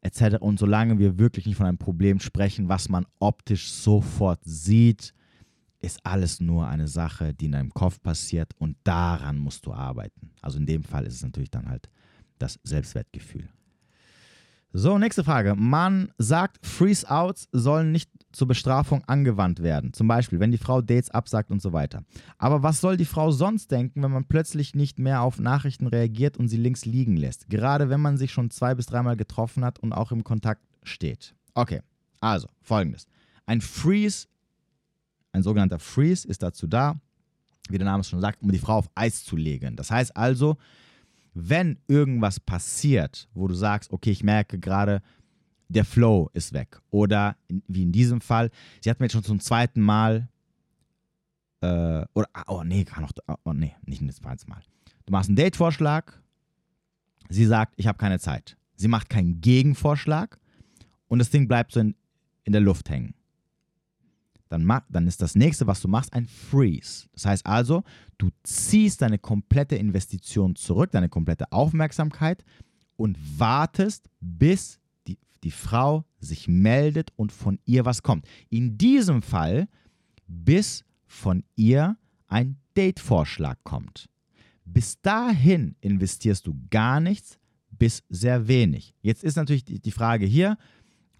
[0.00, 0.38] etc.
[0.40, 5.14] Und solange wir wirklich nicht von einem Problem sprechen, was man optisch sofort sieht,
[5.80, 10.30] ist alles nur eine Sache, die in deinem Kopf passiert und daran musst du arbeiten.
[10.40, 11.90] Also in dem Fall ist es natürlich dann halt
[12.38, 13.48] das Selbstwertgefühl.
[14.74, 15.54] So, nächste Frage.
[15.54, 19.92] Man sagt, Freeze-Outs sollen nicht zur Bestrafung angewandt werden.
[19.92, 22.04] Zum Beispiel, wenn die Frau Dates absagt und so weiter.
[22.38, 26.38] Aber was soll die Frau sonst denken, wenn man plötzlich nicht mehr auf Nachrichten reagiert
[26.38, 27.50] und sie links liegen lässt?
[27.50, 31.34] Gerade wenn man sich schon zwei bis dreimal getroffen hat und auch im Kontakt steht.
[31.52, 31.82] Okay,
[32.20, 33.06] also folgendes.
[33.44, 34.26] Ein Freeze,
[35.32, 36.98] ein sogenannter Freeze ist dazu da,
[37.68, 39.76] wie der Name es schon sagt, um die Frau auf Eis zu legen.
[39.76, 40.56] Das heißt also,
[41.34, 45.02] wenn irgendwas passiert, wo du sagst, okay, ich merke gerade,
[45.68, 46.80] der Flow ist weg.
[46.90, 50.28] Oder wie in diesem Fall, sie hat mir jetzt schon zum zweiten Mal,
[51.62, 53.12] äh, oder, ah, oh nee, kann noch,
[53.44, 54.62] oh nee, nicht das zweite Mal.
[55.06, 56.12] Du machst einen Date-Vorschlag,
[57.28, 58.56] sie sagt, ich habe keine Zeit.
[58.76, 60.38] Sie macht keinen Gegenvorschlag
[61.08, 61.94] und das Ding bleibt so in,
[62.44, 63.14] in der Luft hängen.
[64.52, 67.06] Dann, dann ist das nächste, was du machst, ein Freeze.
[67.14, 67.82] Das heißt also,
[68.18, 72.44] du ziehst deine komplette Investition zurück, deine komplette Aufmerksamkeit
[72.96, 78.26] und wartest, bis die, die Frau sich meldet und von ihr was kommt.
[78.50, 79.68] In diesem Fall,
[80.26, 81.96] bis von ihr
[82.28, 84.10] ein Date-Vorschlag kommt.
[84.66, 87.38] Bis dahin investierst du gar nichts
[87.70, 88.94] bis sehr wenig.
[89.00, 90.58] Jetzt ist natürlich die Frage hier,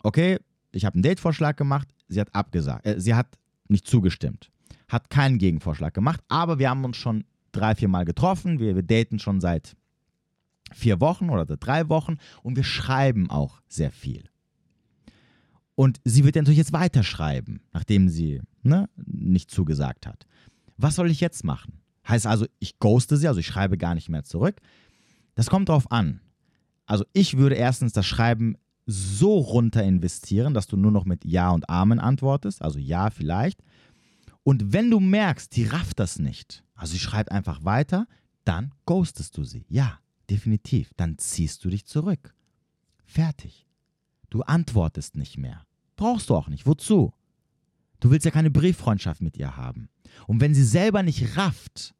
[0.02, 0.38] okay,
[0.72, 4.50] ich habe einen Date-Vorschlag gemacht, sie hat abgesagt, äh, sie hat nicht zugestimmt,
[4.88, 8.82] hat keinen Gegenvorschlag gemacht, aber wir haben uns schon drei, vier Mal getroffen, wir, wir
[8.82, 9.76] daten schon seit
[10.72, 14.24] vier Wochen oder drei Wochen und wir schreiben auch sehr viel.
[15.74, 20.26] Und sie wird natürlich jetzt weiterschreiben, nachdem sie ne, nicht zugesagt hat.
[20.76, 21.80] Was soll ich jetzt machen?
[22.06, 24.60] Heißt also, ich ghoste sie, also ich schreibe gar nicht mehr zurück.
[25.34, 26.20] Das kommt darauf an.
[26.86, 31.50] Also ich würde erstens das Schreiben so runter investieren, dass du nur noch mit Ja
[31.50, 33.62] und Amen antwortest, also Ja vielleicht.
[34.42, 38.06] Und wenn du merkst, die rafft das nicht, also sie schreibt einfach weiter,
[38.44, 39.64] dann ghostest du sie.
[39.68, 40.90] Ja, definitiv.
[40.96, 42.34] Dann ziehst du dich zurück.
[43.04, 43.66] Fertig.
[44.30, 45.64] Du antwortest nicht mehr.
[45.96, 46.66] Brauchst du auch nicht.
[46.66, 47.12] Wozu?
[48.00, 49.88] Du willst ja keine Brieffreundschaft mit ihr haben.
[50.26, 51.94] Und wenn sie selber nicht rafft,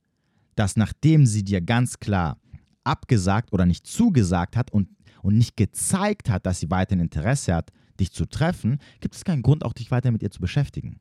[0.57, 2.39] dass nachdem sie dir ganz klar
[2.85, 4.89] abgesagt oder nicht zugesagt hat und
[5.23, 9.43] und nicht gezeigt hat, dass sie weiterhin Interesse hat, dich zu treffen, gibt es keinen
[9.43, 11.01] Grund, auch dich weiter mit ihr zu beschäftigen.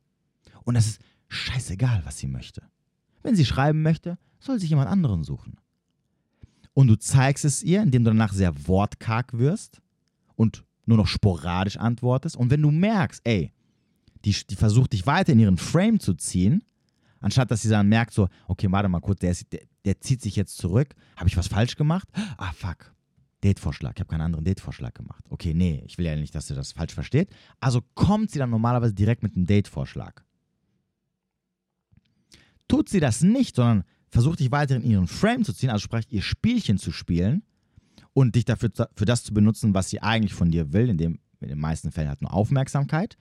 [0.64, 2.62] Und es ist scheißegal, was sie möchte.
[3.22, 5.56] Wenn sie schreiben möchte, soll sich jemand anderen suchen.
[6.74, 9.82] Und du zeigst es ihr, indem du danach sehr wortkarg wirst
[10.36, 12.36] und nur noch sporadisch antwortest.
[12.36, 13.52] Und wenn du merkst, ey,
[14.24, 16.64] die, die versucht dich weiter in ihren Frame zu ziehen,
[17.20, 20.22] anstatt dass sie dann merkt, so, okay, warte mal kurz, der, ist, der, der zieht
[20.22, 22.08] sich jetzt zurück, habe ich was falsch gemacht?
[22.36, 22.94] Ah, fuck,
[23.42, 23.92] Datevorschlag.
[23.96, 25.24] Ich habe keinen anderen Datevorschlag gemacht.
[25.28, 27.30] Okay, nee, ich will ja nicht, dass sie das falsch versteht.
[27.60, 30.24] Also kommt sie dann normalerweise direkt mit einem Datevorschlag.
[32.68, 36.06] Tut sie das nicht, sondern versucht dich weiter in ihren Frame zu ziehen, also sprich
[36.10, 37.42] ihr Spielchen zu spielen
[38.12, 41.18] und dich dafür für das zu benutzen, was sie eigentlich von dir will, in, dem,
[41.40, 43.16] in den meisten Fällen halt nur Aufmerksamkeit,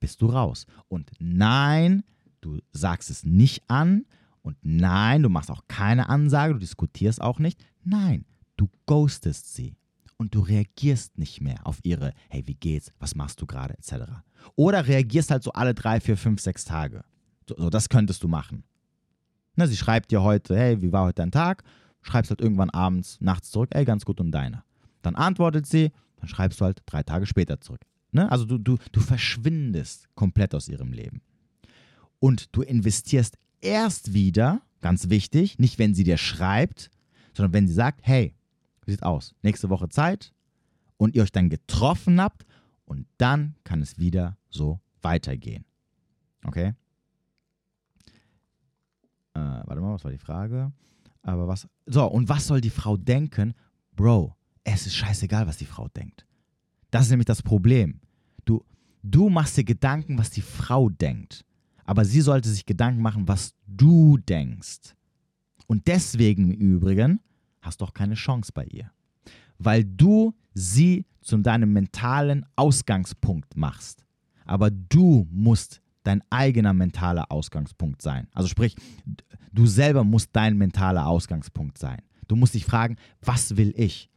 [0.00, 0.66] bist du raus.
[0.88, 2.04] Und nein,
[2.40, 4.06] du sagst es nicht an
[4.42, 7.60] und nein, du machst auch keine Ansage, du diskutierst auch nicht.
[7.84, 8.24] Nein,
[8.58, 9.76] Du ghostest sie
[10.18, 14.12] und du reagierst nicht mehr auf ihre, hey, wie geht's, was machst du gerade, etc.
[14.56, 17.04] Oder reagierst halt so alle drei, vier, fünf, sechs Tage.
[17.48, 18.64] So, so das könntest du machen.
[19.54, 21.64] Na, sie schreibt dir heute, hey, wie war heute dein Tag?
[22.02, 24.64] Schreibst halt irgendwann abends, nachts zurück, ey, ganz gut und deiner.
[25.02, 27.80] Dann antwortet sie, dann schreibst du halt drei Tage später zurück.
[28.12, 28.30] Ne?
[28.30, 31.22] Also du, du, du verschwindest komplett aus ihrem Leben.
[32.18, 36.90] Und du investierst erst wieder, ganz wichtig, nicht wenn sie dir schreibt,
[37.34, 38.34] sondern wenn sie sagt, hey,
[38.88, 39.34] wie sieht aus?
[39.42, 40.32] Nächste Woche Zeit
[40.96, 42.46] und ihr euch dann getroffen habt
[42.86, 45.66] und dann kann es wieder so weitergehen.
[46.42, 46.74] Okay?
[49.34, 50.72] Äh, warte mal, was war die Frage?
[51.22, 51.68] Aber was.
[51.84, 53.52] So, und was soll die Frau denken?
[53.94, 56.26] Bro, es ist scheißegal, was die Frau denkt.
[56.90, 58.00] Das ist nämlich das Problem.
[58.46, 58.64] Du,
[59.02, 61.44] du machst dir Gedanken, was die Frau denkt.
[61.84, 64.94] Aber sie sollte sich Gedanken machen, was du denkst.
[65.66, 67.20] Und deswegen im Übrigen
[67.60, 68.90] hast doch keine Chance bei ihr.
[69.58, 74.04] Weil du sie zu deinem mentalen Ausgangspunkt machst.
[74.44, 78.28] Aber du musst dein eigener mentaler Ausgangspunkt sein.
[78.32, 78.76] Also sprich,
[79.52, 81.98] du selber musst dein mentaler Ausgangspunkt sein.
[82.28, 84.10] Du musst dich fragen, was will ich?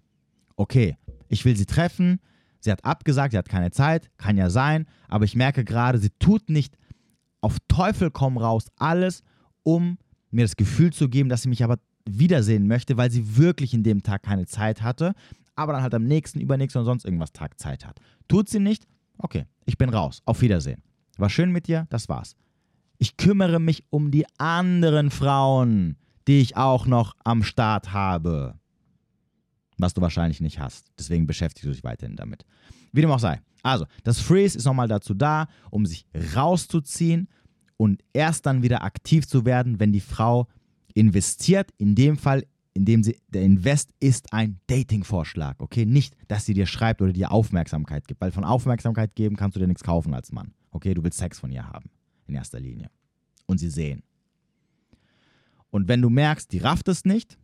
[0.55, 2.19] Okay, ich will sie treffen,
[2.59, 6.11] sie hat abgesagt, sie hat keine Zeit, kann ja sein, aber ich merke gerade, sie
[6.19, 6.77] tut nicht
[7.41, 9.23] auf Teufel komm raus alles,
[9.63, 9.97] um
[10.29, 13.83] mir das Gefühl zu geben, dass sie mich aber wiedersehen möchte, weil sie wirklich in
[13.83, 15.13] dem Tag keine Zeit hatte,
[15.55, 17.99] aber dann halt am nächsten, übernächsten und sonst irgendwas Tag Zeit hat.
[18.27, 18.87] Tut sie nicht?
[19.17, 20.21] Okay, ich bin raus.
[20.25, 20.81] Auf Wiedersehen.
[21.17, 22.35] War schön mit dir, das war's.
[22.97, 28.55] Ich kümmere mich um die anderen Frauen, die ich auch noch am Start habe.
[29.77, 30.87] Was du wahrscheinlich nicht hast.
[30.97, 32.45] Deswegen beschäftigst du dich weiterhin damit.
[32.91, 33.41] Wie dem auch sei.
[33.63, 37.27] Also, das Freeze ist nochmal dazu da, um sich rauszuziehen
[37.77, 40.47] und erst dann wieder aktiv zu werden, wenn die Frau
[40.93, 45.85] investiert, in dem Fall, in dem sie, der Invest ist ein Dating-Vorschlag, okay?
[45.85, 49.59] Nicht, dass sie dir schreibt oder dir Aufmerksamkeit gibt, weil von Aufmerksamkeit geben kannst du
[49.59, 50.93] dir nichts kaufen als Mann, okay?
[50.93, 51.89] Du willst Sex von ihr haben,
[52.27, 52.89] in erster Linie.
[53.45, 54.03] Und sie sehen.
[55.69, 57.37] Und wenn du merkst, die rafft es nicht,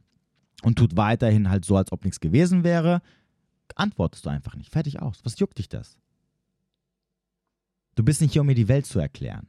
[0.64, 3.02] und tut weiterhin halt so, als ob nichts gewesen wäre,
[3.76, 4.72] antwortest du einfach nicht.
[4.72, 5.20] Fertig aus.
[5.24, 5.98] Was juckt dich das?
[7.96, 9.48] Du bist nicht hier, um mir die Welt zu erklären.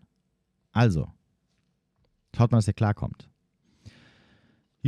[0.72, 1.10] Also,
[2.36, 3.28] schaut mal, dass ihr klarkommt.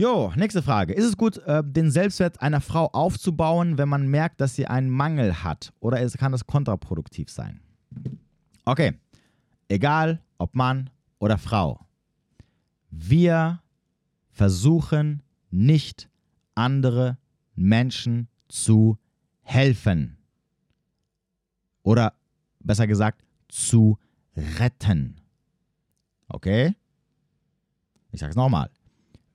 [0.01, 0.95] Jo, nächste Frage.
[0.95, 4.89] Ist es gut, äh, den Selbstwert einer Frau aufzubauen, wenn man merkt, dass sie einen
[4.89, 5.75] Mangel hat?
[5.79, 7.61] Oder kann das kontraproduktiv sein?
[8.65, 8.95] Okay,
[9.69, 11.85] egal ob Mann oder Frau.
[12.91, 13.61] Wir
[14.31, 16.09] versuchen nicht
[16.55, 17.19] andere
[17.55, 18.97] Menschen zu
[19.43, 20.17] helfen.
[21.83, 22.15] Oder
[22.61, 23.99] besser gesagt, zu
[24.35, 25.21] retten.
[26.29, 26.75] Okay?
[28.13, 28.71] Ich sage es nochmal.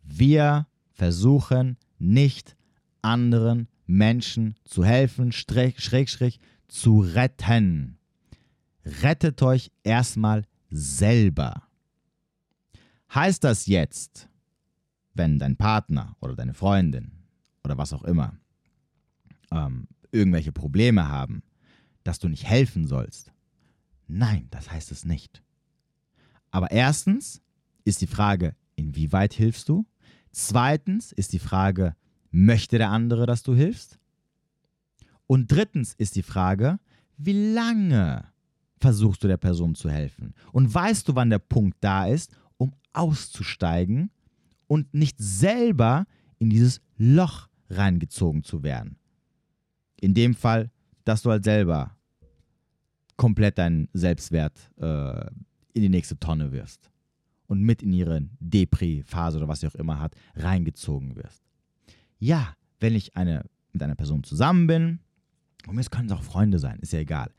[0.06, 2.56] Wir versuchen nicht
[3.02, 7.98] anderen Menschen zu helfen, schräg, schräg, schräg, zu retten.
[8.86, 11.64] Rettet euch erstmal selber.
[13.14, 14.30] Heißt das jetzt,
[15.14, 17.12] wenn dein Partner oder deine Freundin
[17.64, 18.38] oder was auch immer
[19.52, 21.44] ähm, irgendwelche Probleme haben,
[22.04, 23.32] dass du nicht helfen sollst?
[24.08, 25.42] Nein, das heißt es nicht.
[26.52, 27.42] Aber erstens
[27.84, 29.86] ist die Frage, inwieweit hilfst du?
[30.38, 31.96] Zweitens ist die Frage,
[32.30, 34.00] möchte der andere, dass du hilfst?
[35.28, 36.78] Und drittens ist die Frage,
[37.16, 38.26] wie lange
[38.78, 40.34] versuchst du der Person zu helfen?
[40.52, 44.12] Und weißt du, wann der Punkt da ist, um auszusteigen
[44.68, 46.06] und nicht selber
[46.38, 48.98] in dieses Loch reingezogen zu werden?
[50.02, 50.70] In dem Fall,
[51.06, 51.96] dass du halt selber
[53.16, 55.28] komplett deinen Selbstwert äh,
[55.72, 56.92] in die nächste Tonne wirst
[57.48, 61.44] und mit in ihre Depri-Phase oder was sie auch immer hat, reingezogen wirst.
[62.20, 65.00] Ja, wenn ich eine, mit einer Person zusammen bin,
[65.68, 67.32] und es können es auch Freunde sein, ist ja egal,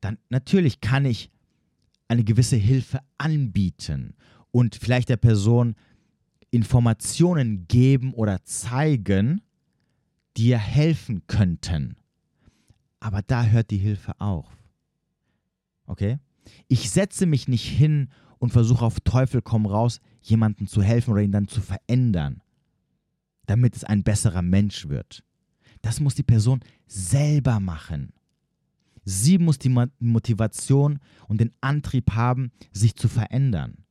[0.00, 1.30] dann natürlich kann ich
[2.08, 4.14] eine gewisse Hilfe anbieten
[4.50, 5.76] und vielleicht der Person
[6.50, 9.42] Informationen geben oder zeigen,
[10.36, 11.96] die ihr helfen könnten.
[12.98, 14.46] Aber da hört die Hilfe auf.
[15.86, 16.18] Okay?
[16.68, 21.22] Ich setze mich nicht hin und versuche auf Teufel komm raus, jemandem zu helfen oder
[21.22, 22.42] ihn dann zu verändern,
[23.46, 25.22] damit es ein besserer Mensch wird.
[25.82, 28.12] Das muss die Person selber machen.
[29.04, 30.98] Sie muss die Motivation
[31.28, 33.84] und den Antrieb haben, sich zu verändern.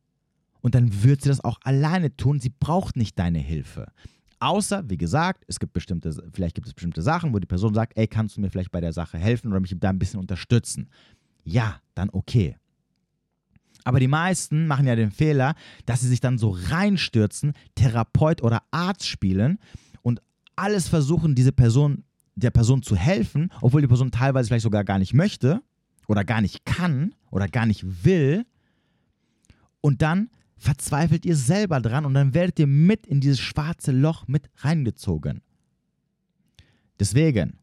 [0.62, 2.40] Und dann wird sie das auch alleine tun.
[2.40, 3.92] Sie braucht nicht deine Hilfe.
[4.40, 7.98] Außer, wie gesagt, es gibt bestimmte, vielleicht gibt es bestimmte Sachen, wo die Person sagt,
[7.98, 10.90] ey, kannst du mir vielleicht bei der Sache helfen oder mich da ein bisschen unterstützen?
[11.44, 12.56] Ja, dann okay.
[13.84, 18.64] Aber die meisten machen ja den Fehler, dass sie sich dann so reinstürzen, Therapeut oder
[18.72, 19.60] Arzt spielen
[20.02, 20.22] und
[20.56, 22.04] alles versuchen, diese Person,
[22.36, 25.62] der Person zu helfen, obwohl die Person teilweise vielleicht sogar gar nicht möchte
[26.08, 28.46] oder gar nicht kann oder gar nicht will.
[29.82, 34.28] Und dann verzweifelt ihr selber dran und dann werdet ihr mit in dieses schwarze Loch
[34.28, 35.42] mit reingezogen.
[37.00, 37.60] Deswegen,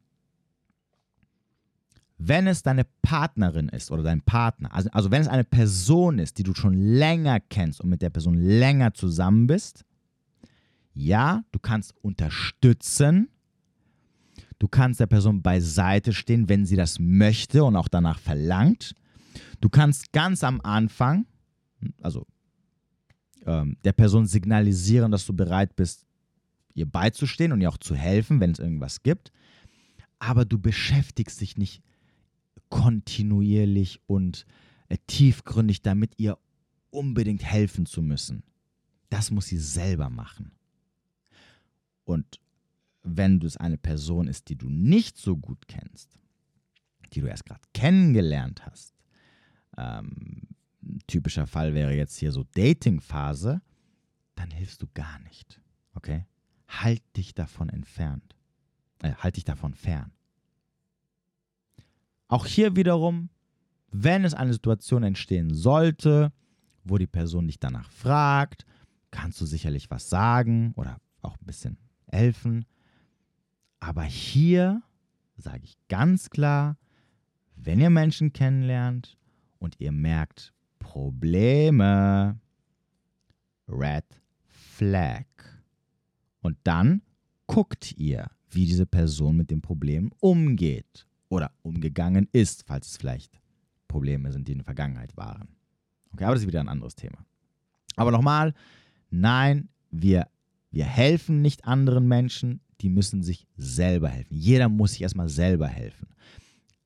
[2.19, 6.39] wenn es deine Partnerin ist oder dein Partner, also, also wenn es eine Person ist,
[6.39, 9.85] die du schon länger kennst und mit der Person länger zusammen bist,
[10.95, 13.29] ja, du kannst unterstützen,
[14.59, 18.95] du kannst der Person beiseite stehen, wenn sie das möchte und auch danach verlangt.
[19.61, 21.27] Du kannst ganz am Anfang,
[22.01, 22.27] also
[23.45, 26.07] ähm, der Person signalisieren, dass du bereit bist,
[26.73, 29.33] ihr beizustehen und ihr auch zu helfen, wenn es irgendwas gibt.
[30.19, 31.83] Aber du beschäftigst dich nicht
[32.77, 34.45] kontinuierlich und
[34.89, 36.39] äh, tiefgründig, damit ihr
[36.91, 38.43] unbedingt helfen zu müssen.
[39.09, 40.53] Das muss sie selber machen.
[42.05, 42.39] Und
[43.03, 46.19] wenn du es eine Person ist, die du nicht so gut kennst,
[47.12, 48.95] die du erst gerade kennengelernt hast,
[49.79, 50.43] ähm,
[51.07, 53.62] typischer Fall wäre jetzt hier so Dating-Phase,
[54.35, 55.61] dann hilfst du gar nicht.
[55.95, 56.27] Okay?
[56.69, 58.37] Halt dich davon entfernt.
[59.03, 60.12] Äh, halt dich davon fern.
[62.29, 63.31] Auch hier wiederum,
[63.91, 66.33] wenn es eine Situation entstehen sollte,
[66.85, 68.66] wo die Person dich danach fragt,
[69.11, 72.64] kannst du sicherlich was sagen oder auch ein bisschen helfen.
[73.79, 74.83] Aber hier
[75.37, 76.77] sage ich ganz klar,
[77.55, 79.16] wenn ihr Menschen kennenlernt
[79.59, 82.39] und ihr merkt Probleme,
[83.68, 84.05] Red
[84.45, 85.27] Flag.
[86.41, 87.03] Und dann
[87.47, 93.41] guckt ihr, wie diese Person mit dem Problem umgeht oder umgegangen ist, falls es vielleicht
[93.89, 95.49] Probleme sind, die in der Vergangenheit waren.
[96.12, 97.18] Okay, aber das ist wieder ein anderes Thema.
[97.97, 98.55] Aber nochmal,
[99.11, 100.29] nein, wir,
[100.70, 104.35] wir helfen nicht anderen Menschen, die müssen sich selber helfen.
[104.35, 106.09] Jeder muss sich erstmal selber helfen.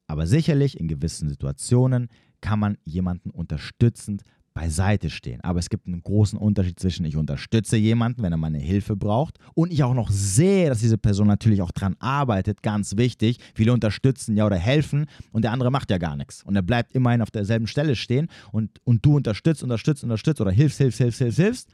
[0.06, 2.08] Aber sicherlich in gewissen Situationen
[2.40, 4.22] kann man jemanden unterstützend
[4.54, 5.40] beiseite stehen.
[5.42, 9.38] Aber es gibt einen großen Unterschied zwischen ich unterstütze jemanden, wenn er meine Hilfe braucht
[9.54, 13.38] und ich auch noch sehe, dass diese Person natürlich auch dran arbeitet, ganz wichtig.
[13.54, 16.42] Viele unterstützen ja oder helfen und der andere macht ja gar nichts.
[16.42, 20.50] Und er bleibt immerhin auf derselben Stelle stehen und, und du unterstützt, unterstützt, unterstützt oder
[20.50, 21.68] hilfst, hilfst, hilfst, hilfst, hilfst.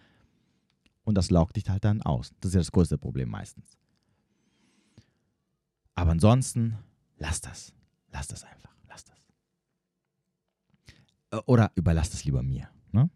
[1.05, 2.33] Und das laugt dich halt dann aus.
[2.41, 3.79] Das ist ja das größte Problem meistens.
[5.95, 6.77] Aber ansonsten,
[7.18, 7.72] lass das.
[8.12, 8.76] Lass das einfach.
[11.37, 12.68] Äh, oder überlass das lieber mir.
[12.93, 13.11] Ne?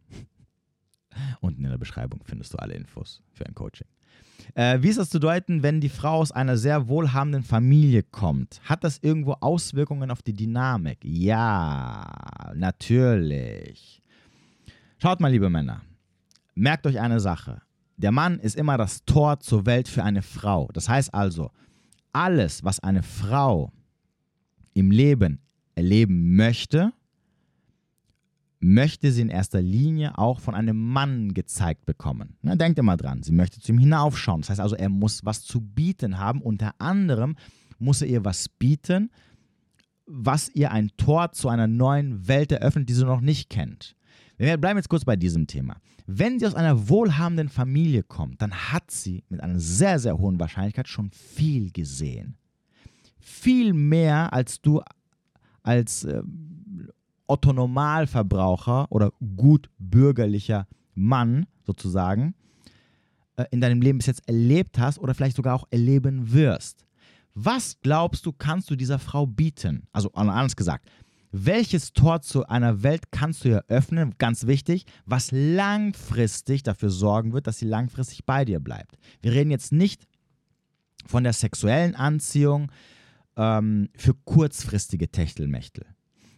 [1.41, 3.87] Unten in der Beschreibung findest du alle Infos für ein Coaching.
[4.55, 8.61] Äh, wie ist das zu deuten, wenn die Frau aus einer sehr wohlhabenden Familie kommt?
[8.65, 10.99] Hat das irgendwo Auswirkungen auf die Dynamik?
[11.03, 14.03] Ja, natürlich.
[14.99, 15.83] Schaut mal, liebe Männer,
[16.55, 17.63] merkt euch eine Sache.
[17.97, 20.69] Der Mann ist immer das Tor zur Welt für eine Frau.
[20.73, 21.51] Das heißt also,
[22.13, 23.73] alles, was eine Frau
[24.73, 25.41] im Leben
[25.75, 26.93] erleben möchte,
[28.61, 32.37] möchte sie in erster Linie auch von einem Mann gezeigt bekommen.
[32.43, 34.43] Na, denkt immer dran, sie möchte zu ihm hinaufschauen.
[34.43, 36.43] Das heißt also, er muss was zu bieten haben.
[36.43, 37.37] Unter anderem
[37.79, 39.11] muss er ihr was bieten,
[40.07, 43.97] was ihr ein Tor zu einer neuen Welt eröffnet, die sie noch nicht kennt.
[44.37, 45.77] Wir bleiben jetzt kurz bei diesem Thema.
[46.07, 50.41] Wenn sie aus einer wohlhabenden Familie kommt, dann hat sie mit einer sehr, sehr hohen
[50.41, 52.37] Wahrscheinlichkeit schon viel gesehen.
[53.19, 54.83] Viel mehr, als du
[55.63, 56.23] als äh,
[57.31, 62.35] Otto Normalverbraucher oder gut bürgerlicher Mann sozusagen
[63.37, 66.85] äh, in deinem Leben bis jetzt erlebt hast oder vielleicht sogar auch erleben wirst.
[67.35, 69.87] Was glaubst du, kannst du dieser Frau bieten?
[69.93, 70.91] Also anders gesagt,
[71.31, 77.33] welches Tor zu einer Welt kannst du ihr öffnen, ganz wichtig, was langfristig dafür sorgen
[77.33, 78.99] wird, dass sie langfristig bei dir bleibt.
[79.23, 80.09] Wir reden jetzt nicht
[81.07, 82.73] von der sexuellen Anziehung
[83.37, 85.87] ähm, für kurzfristige Techtelmechtel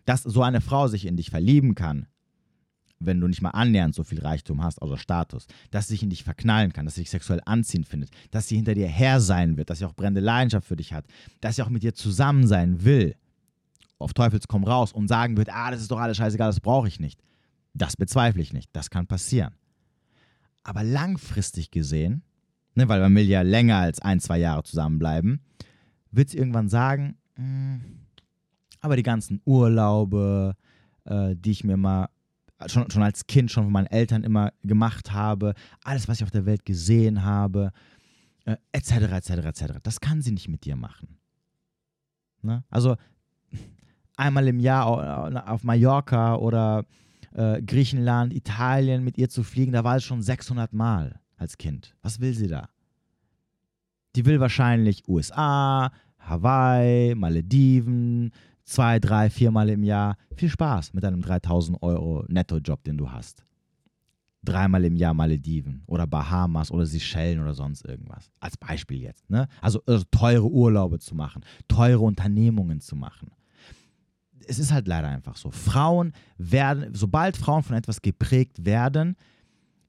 [0.04, 2.06] dass so eine Frau sich in dich verlieben kann,
[3.06, 6.10] wenn du nicht mal annähernd so viel Reichtum hast, außer Status, dass sie sich in
[6.10, 9.56] dich verknallen kann, dass sie dich sexuell anziehen findet, dass sie hinter dir her sein
[9.56, 11.04] wird, dass sie auch brennende Leidenschaft für dich hat,
[11.40, 13.16] dass sie auch mit dir zusammen sein will,
[13.98, 16.88] auf Teufels komm raus und sagen wird, ah, das ist doch alles scheißegal, das brauche
[16.88, 17.20] ich nicht.
[17.74, 19.54] Das bezweifle ich nicht, das kann passieren.
[20.62, 22.22] Aber langfristig gesehen,
[22.74, 25.40] ne, weil man will ja länger als ein, zwei Jahre zusammenbleiben,
[26.10, 28.01] wird sie irgendwann sagen, mh, hm,
[28.82, 30.54] aber die ganzen Urlaube,
[31.04, 32.08] äh, die ich mir mal
[32.66, 36.30] schon, schon als Kind, schon von meinen Eltern immer gemacht habe, alles, was ich auf
[36.30, 37.72] der Welt gesehen habe,
[38.72, 41.18] etc., etc., etc., das kann sie nicht mit dir machen.
[42.42, 42.64] Ne?
[42.70, 42.96] Also
[44.16, 46.84] einmal im Jahr auf Mallorca oder
[47.34, 51.94] äh, Griechenland, Italien mit ihr zu fliegen, da war es schon 600 Mal als Kind.
[52.02, 52.68] Was will sie da?
[54.14, 58.32] Die will wahrscheinlich USA, Hawaii, Malediven,
[58.64, 60.16] zwei, drei, viermal im Jahr.
[60.36, 63.44] Viel Spaß mit deinem 3000 Euro Nettojob, den du hast.
[64.44, 68.30] Dreimal im Jahr Malediven oder Bahamas oder Seychellen oder sonst irgendwas.
[68.40, 69.28] Als Beispiel jetzt.
[69.30, 69.46] Ne?
[69.60, 73.30] Also, also teure Urlaube zu machen, teure Unternehmungen zu machen.
[74.48, 75.52] Es ist halt leider einfach so.
[75.52, 79.16] Frauen werden, sobald Frauen von etwas geprägt werden,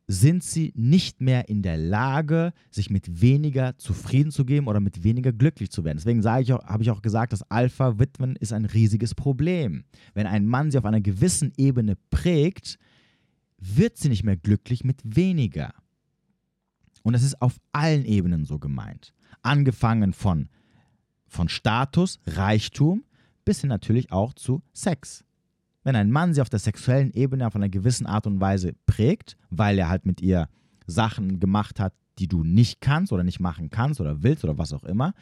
[0.07, 5.03] sind sie nicht mehr in der Lage, sich mit weniger zufrieden zu geben oder mit
[5.03, 5.97] weniger glücklich zu werden.
[5.97, 9.85] Deswegen sage ich auch, habe ich auch gesagt, dass Alpha-Witwen ist ein riesiges Problem.
[10.13, 12.77] Wenn ein Mann sie auf einer gewissen Ebene prägt,
[13.57, 15.73] wird sie nicht mehr glücklich mit weniger.
[17.03, 19.13] Und das ist auf allen Ebenen so gemeint.
[19.41, 20.49] Angefangen von,
[21.27, 23.03] von Status, Reichtum,
[23.45, 25.23] bis hin natürlich auch zu Sex
[25.83, 29.37] wenn ein Mann sie auf der sexuellen Ebene auf einer gewissen Art und Weise prägt,
[29.49, 30.47] weil er halt mit ihr
[30.87, 34.73] Sachen gemacht hat, die du nicht kannst oder nicht machen kannst oder willst oder was
[34.73, 35.13] auch immer,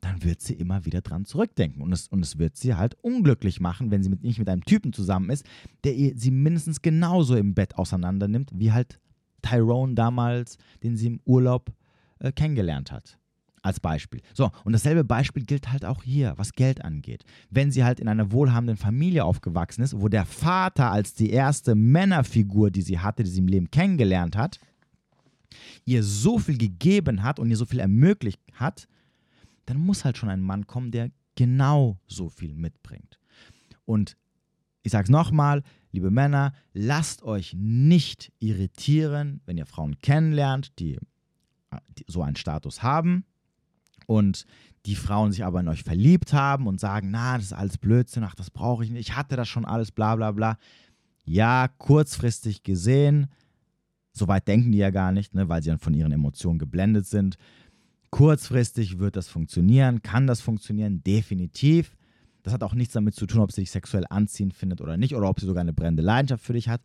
[0.00, 1.82] dann wird sie immer wieder dran zurückdenken.
[1.82, 4.64] Und es, und es wird sie halt unglücklich machen, wenn sie mit, nicht mit einem
[4.64, 5.44] Typen zusammen ist,
[5.84, 9.00] der ihr, sie mindestens genauso im Bett auseinander nimmt, wie halt
[9.42, 11.72] Tyrone damals, den sie im Urlaub
[12.20, 13.17] äh, kennengelernt hat
[13.68, 14.20] als Beispiel.
[14.34, 17.24] So, und dasselbe Beispiel gilt halt auch hier, was Geld angeht.
[17.50, 21.74] Wenn sie halt in einer wohlhabenden Familie aufgewachsen ist, wo der Vater als die erste
[21.74, 24.58] Männerfigur, die sie hatte, die sie im Leben kennengelernt hat,
[25.84, 28.88] ihr so viel gegeben hat und ihr so viel ermöglicht hat,
[29.66, 33.18] dann muss halt schon ein Mann kommen, der genau so viel mitbringt.
[33.84, 34.16] Und
[34.82, 35.62] ich sage es nochmal,
[35.92, 40.98] liebe Männer, lasst euch nicht irritieren, wenn ihr Frauen kennenlernt, die,
[41.98, 43.24] die so einen Status haben
[44.08, 44.46] und
[44.86, 48.24] die Frauen sich aber in euch verliebt haben und sagen, na, das ist alles Blödsinn,
[48.24, 50.56] ach, das brauche ich nicht, ich hatte das schon alles, bla bla bla.
[51.26, 53.26] Ja, kurzfristig gesehen,
[54.12, 57.36] soweit denken die ja gar nicht, ne, weil sie dann von ihren Emotionen geblendet sind.
[58.08, 61.94] Kurzfristig wird das funktionieren, kann das funktionieren, definitiv.
[62.42, 65.14] Das hat auch nichts damit zu tun, ob sie dich sexuell anziehen findet oder nicht,
[65.14, 66.80] oder ob sie sogar eine brennende Leidenschaft für dich hat.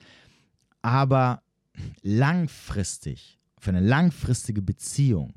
[0.81, 1.41] Aber
[2.01, 5.35] langfristig, für eine langfristige Beziehung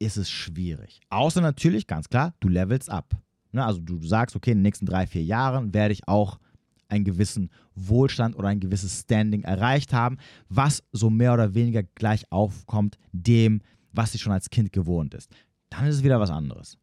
[0.00, 1.00] ist es schwierig.
[1.10, 3.14] Außer natürlich, ganz klar, du levelst ab.
[3.52, 3.64] Ne?
[3.64, 6.40] Also du sagst, okay, in den nächsten drei, vier Jahren werde ich auch
[6.88, 10.16] einen gewissen Wohlstand oder ein gewisses Standing erreicht haben,
[10.48, 13.60] was so mehr oder weniger gleich aufkommt dem,
[13.92, 15.30] was sie schon als Kind gewohnt ist.
[15.68, 16.76] Dann ist es wieder was anderes.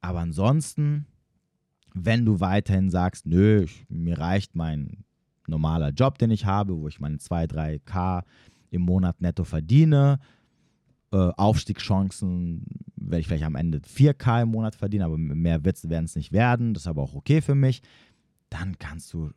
[0.00, 1.06] Aber ansonsten,
[1.94, 5.04] wenn du weiterhin sagst, nö, ich, mir reicht mein
[5.46, 8.24] normaler Job, den ich habe, wo ich meine 2, 3 K
[8.70, 10.18] im Monat netto verdiene,
[11.12, 12.64] äh, Aufstiegschancen
[12.96, 16.74] werde ich vielleicht am Ende 4K im Monat verdienen, aber mehr werden es nicht werden,
[16.74, 17.82] das ist aber auch okay für mich,
[18.50, 19.30] dann kannst du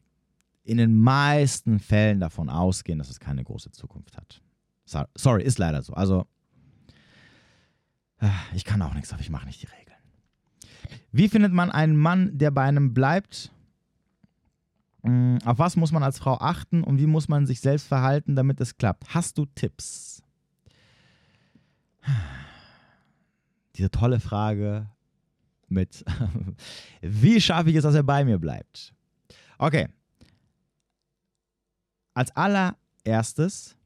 [0.64, 4.42] in den meisten Fällen davon ausgehen, dass es keine große Zukunft hat.
[5.16, 5.94] Sorry, ist leider so.
[5.94, 6.28] Also,
[8.20, 9.98] äh, ich kann auch nichts, aber ich mache nicht die Regeln.
[11.12, 13.52] Wie findet man einen Mann, der bei einem bleibt?
[15.04, 18.36] Hm, auf was muss man als Frau achten und wie muss man sich selbst verhalten,
[18.36, 19.14] damit es klappt?
[19.14, 20.22] Hast du Tipps?
[23.76, 24.90] Diese tolle Frage
[25.68, 26.04] mit,
[27.02, 28.94] wie schaffe ich es, dass er bei mir bleibt?
[29.58, 29.88] Okay.
[32.14, 33.78] Als allererstes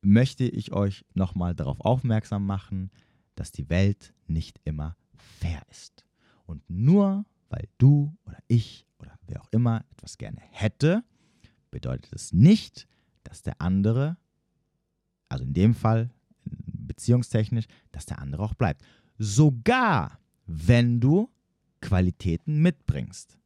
[0.00, 2.90] möchte ich euch nochmal darauf aufmerksam machen,
[3.34, 6.04] dass die Welt nicht immer fair ist.
[6.46, 11.04] Und nur weil du oder ich oder wer auch immer etwas gerne hätte,
[11.70, 12.86] bedeutet es nicht,
[13.22, 14.16] dass der andere,
[15.28, 16.10] also in dem Fall
[16.86, 18.82] beziehungstechnisch, dass der andere auch bleibt.
[19.18, 21.30] Sogar wenn du
[21.80, 23.38] Qualitäten mitbringst.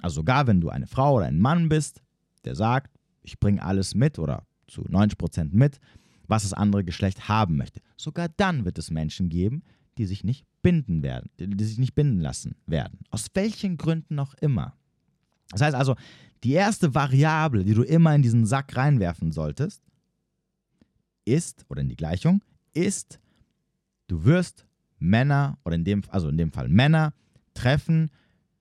[0.00, 2.02] Also sogar wenn du eine Frau oder ein Mann bist,
[2.44, 5.78] der sagt, ich bringe alles mit oder zu 90% mit,
[6.26, 7.80] was das andere Geschlecht haben möchte.
[7.96, 9.62] Sogar dann wird es Menschen geben,
[9.98, 13.00] die sich nicht binden werden, die sich nicht binden lassen werden.
[13.10, 14.74] Aus welchen Gründen auch immer.
[15.50, 15.96] Das heißt also,
[16.42, 19.82] die erste Variable, die du immer in diesen Sack reinwerfen solltest,
[21.24, 22.42] ist, oder in die Gleichung,
[22.74, 23.20] ist,
[24.08, 24.66] du wirst
[24.98, 27.12] Männer, oder in dem, also in dem Fall Männer,
[27.54, 28.10] treffen,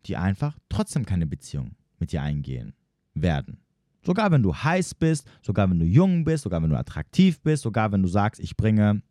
[0.06, 2.74] die einfach trotzdem keine Beziehung mit dir eingehen
[3.14, 3.60] werden.
[4.04, 7.64] Sogar wenn du heiß bist, sogar wenn du jung bist, sogar wenn du attraktiv bist,
[7.64, 9.04] sogar wenn du sagst, ich bringe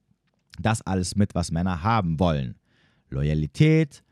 [0.61, 2.57] das alles mit, was Männer haben wollen.
[3.09, 4.03] Loyalität,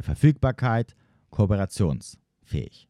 [0.00, 0.94] Verfügbarkeit,
[1.30, 2.88] kooperationsfähig.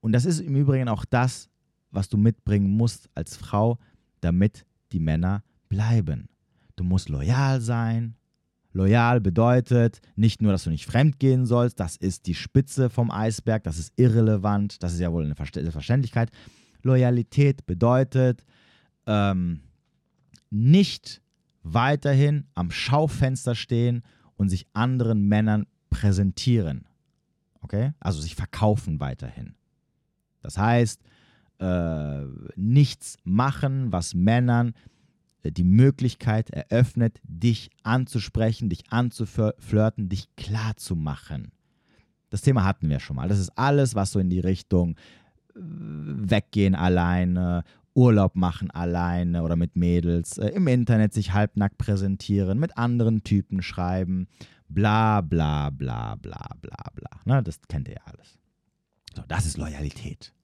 [0.00, 1.48] Und das ist im Übrigen auch das,
[1.90, 3.78] was du mitbringen musst als Frau,
[4.20, 6.28] damit die Männer bleiben.
[6.76, 8.16] Du musst loyal sein.
[8.72, 13.10] Loyal bedeutet nicht nur, dass du nicht fremd gehen sollst, das ist die Spitze vom
[13.10, 16.30] Eisberg, das ist irrelevant, das ist ja wohl eine Verständlichkeit.
[16.82, 18.44] Loyalität bedeutet
[19.06, 19.62] ähm,
[20.50, 21.22] nicht
[21.62, 24.02] weiterhin am Schaufenster stehen
[24.36, 26.86] und sich anderen Männern präsentieren.
[27.62, 27.92] Okay?
[27.98, 29.54] Also sich verkaufen weiterhin.
[30.42, 31.00] Das heißt,
[31.58, 34.74] äh, nichts machen, was Männern
[35.52, 41.52] die Möglichkeit eröffnet, dich anzusprechen, dich anzuflirten, dich klar zu machen.
[42.30, 43.28] Das Thema hatten wir schon mal.
[43.28, 44.96] Das ist alles, was so in die Richtung
[45.54, 47.64] äh, weggehen alleine
[47.96, 53.62] Urlaub machen alleine oder mit Mädels, äh, im Internet sich halbnackt präsentieren, mit anderen Typen
[53.62, 54.28] schreiben,
[54.68, 57.10] bla bla bla bla bla bla.
[57.24, 58.38] Na, das kennt ihr ja alles.
[59.14, 60.34] So, das ist Loyalität.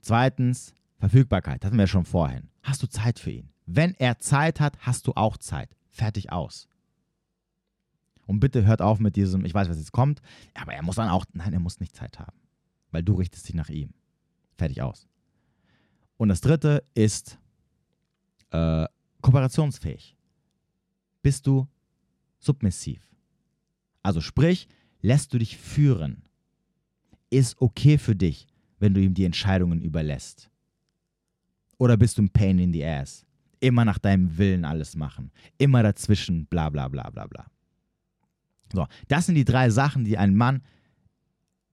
[0.00, 2.48] Zweitens, Verfügbarkeit, hatten wir schon vorhin.
[2.62, 3.48] Hast du Zeit für ihn?
[3.66, 5.74] Wenn er Zeit hat, hast du auch Zeit.
[5.90, 6.68] Fertig aus.
[8.24, 10.22] Und bitte hört auf mit diesem, ich weiß, was jetzt kommt,
[10.54, 12.36] aber er muss dann auch, nein, er muss nicht Zeit haben.
[12.92, 13.94] Weil du richtest dich nach ihm.
[14.54, 15.08] Fertig aus.
[16.18, 17.36] Und das dritte ist
[18.50, 18.86] äh,
[19.22, 20.16] kooperationsfähig.
[21.20, 21.66] Bist du
[22.38, 23.02] submissiv?
[24.04, 24.68] Also sprich,
[25.00, 26.22] lässt du dich führen?
[27.28, 28.46] Ist okay für dich,
[28.78, 30.51] wenn du ihm die Entscheidungen überlässt?
[31.82, 33.26] Oder bist du ein Pain in the Ass?
[33.58, 35.32] Immer nach deinem Willen alles machen.
[35.58, 37.46] Immer dazwischen, bla bla bla bla bla.
[38.72, 40.62] So, das sind die drei Sachen, die ein Mann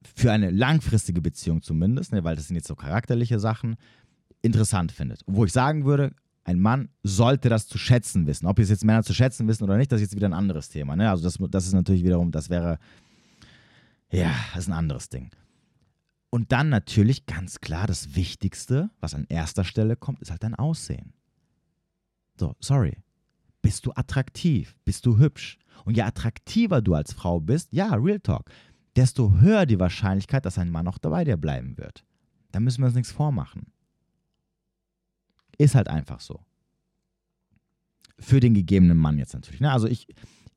[0.02, 3.76] für eine langfristige Beziehung zumindest, ne, weil das sind jetzt so charakterliche Sachen,
[4.42, 5.22] interessant findet.
[5.28, 8.46] Wo ich sagen würde, ein Mann sollte das zu schätzen wissen.
[8.46, 10.70] Ob es jetzt Männer zu schätzen wissen oder nicht, das ist jetzt wieder ein anderes
[10.70, 10.96] Thema.
[10.96, 11.08] Ne?
[11.08, 12.80] Also das, das ist natürlich wiederum, das wäre,
[14.10, 15.30] ja, das ist ein anderes Ding.
[16.30, 20.54] Und dann natürlich ganz klar das Wichtigste, was an erster Stelle kommt, ist halt dein
[20.54, 21.12] Aussehen.
[22.38, 22.96] So, sorry.
[23.62, 24.76] Bist du attraktiv?
[24.84, 25.58] Bist du hübsch?
[25.84, 28.50] Und je attraktiver du als Frau bist, ja, Real Talk,
[28.96, 32.04] desto höher die Wahrscheinlichkeit, dass ein Mann auch dabei dir bleiben wird.
[32.52, 33.72] Da müssen wir uns nichts vormachen.
[35.58, 36.40] Ist halt einfach so.
[38.18, 39.60] Für den gegebenen Mann jetzt natürlich.
[39.60, 39.70] Ne?
[39.70, 40.06] Also ich,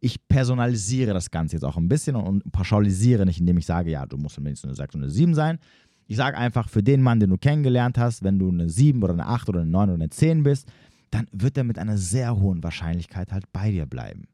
[0.04, 4.06] ich personalisiere das Ganze jetzt auch ein bisschen und, pauschalisiere nicht, indem ich sage, ja,
[4.06, 5.60] du musst mindestens eine 6 und eine 7 sein.
[6.08, 9.14] Ich sage einfach, für den Mann, den du kennengelernt hast, wenn du eine 7 oder
[9.14, 10.68] eine 8 oder eine 9 oder eine 10 bist,
[11.10, 14.28] dann wird er mit einer sehr hohen Wahrscheinlichkeit halt bei dir bleiben.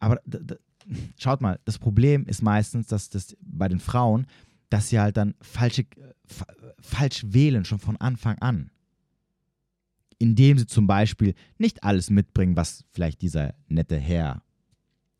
[0.00, 0.20] Aber
[1.16, 4.26] schaut mal, das Problem ist meistens, dass das bei den Frauen,
[4.68, 5.86] dass sie halt dann falsche,
[6.80, 8.70] falsch wählen, schon von Anfang an.
[10.18, 14.42] Indem sie zum Beispiel nicht alles mitbringen, was vielleicht dieser nette Herr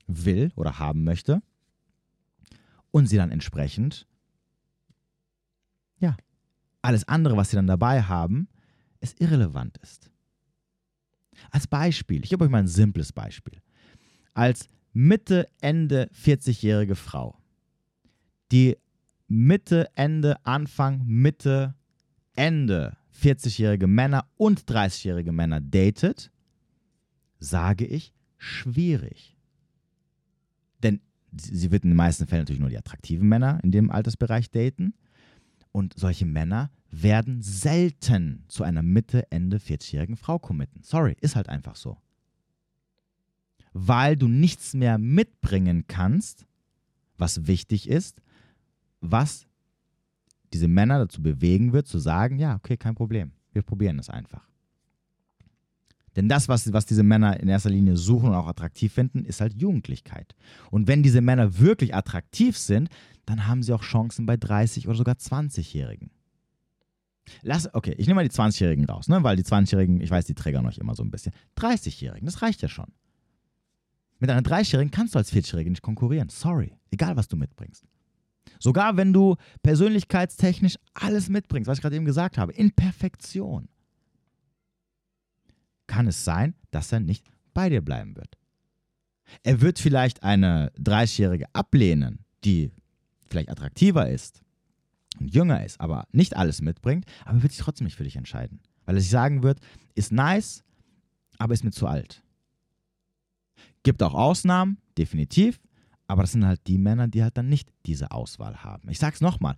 [0.06, 1.42] will oder haben möchte.
[2.90, 4.06] Und sie dann entsprechend,
[5.98, 6.16] ja,
[6.82, 8.48] alles andere, was sie dann dabei haben,
[9.00, 10.10] es irrelevant ist.
[11.50, 13.60] Als Beispiel, ich gebe euch mal ein simples Beispiel.
[14.32, 17.36] Als Mitte, Ende 40-jährige Frau,
[18.52, 18.76] die
[19.26, 21.74] Mitte, Ende, Anfang, Mitte,
[22.36, 26.30] Ende 40-jährige Männer und 30-jährige Männer datet,
[27.38, 29.36] sage ich schwierig.
[30.82, 31.00] Denn
[31.32, 34.94] sie wird in den meisten Fällen natürlich nur die attraktiven Männer in dem Altersbereich daten.
[35.72, 40.82] Und solche Männer werden selten zu einer Mitte, Ende 40-jährigen Frau committen.
[40.82, 41.98] Sorry, ist halt einfach so.
[43.72, 46.46] Weil du nichts mehr mitbringen kannst,
[47.16, 48.22] was wichtig ist,
[49.00, 49.46] was
[50.54, 54.48] diese Männer dazu bewegen wird, zu sagen, ja, okay, kein Problem, wir probieren es einfach.
[56.14, 59.40] Denn das, was, was diese Männer in erster Linie suchen und auch attraktiv finden, ist
[59.40, 60.36] halt Jugendlichkeit.
[60.70, 62.88] Und wenn diese Männer wirklich attraktiv sind,
[63.26, 66.10] dann haben sie auch Chancen bei 30 oder sogar 20-Jährigen.
[67.42, 69.24] Lass, okay, ich nehme mal die 20-Jährigen raus, ne?
[69.24, 71.32] weil die 20-Jährigen, ich weiß, die triggern euch immer so ein bisschen.
[71.58, 72.92] 30-Jährigen, das reicht ja schon.
[74.20, 76.28] Mit einer 30-Jährigen kannst du als 40-Jährige nicht konkurrieren.
[76.28, 77.84] Sorry, egal was du mitbringst.
[78.58, 83.68] Sogar wenn du persönlichkeitstechnisch alles mitbringst, was ich gerade eben gesagt habe, in Perfektion,
[85.86, 88.38] kann es sein, dass er nicht bei dir bleiben wird.
[89.42, 92.70] Er wird vielleicht eine 30-Jährige ablehnen, die
[93.28, 94.42] vielleicht attraktiver ist
[95.18, 98.60] und jünger ist, aber nicht alles mitbringt, aber wird sich trotzdem nicht für dich entscheiden.
[98.84, 99.60] Weil er sich sagen wird,
[99.94, 100.62] ist nice,
[101.38, 102.22] aber ist mir zu alt.
[103.82, 105.60] Gibt auch Ausnahmen, definitiv,
[106.06, 108.88] aber das sind halt die Männer, die halt dann nicht diese Auswahl haben.
[108.90, 109.56] Ich sag's nochmal,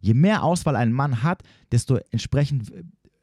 [0.00, 1.42] je mehr Auswahl ein Mann hat,
[1.72, 2.72] desto entsprechend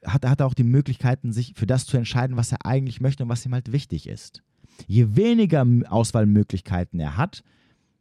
[0.06, 3.24] hat, hat er auch die Möglichkeiten, sich für das zu entscheiden, was er eigentlich möchte
[3.24, 4.42] und was ihm halt wichtig ist.
[4.88, 7.44] Je weniger Auswahlmöglichkeiten er hat,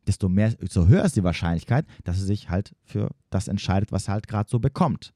[0.07, 4.09] desto, mehr, desto höher ist die Wahrscheinlichkeit, dass er sich halt für das entscheidet, was
[4.09, 5.13] er halt gerade so bekommt.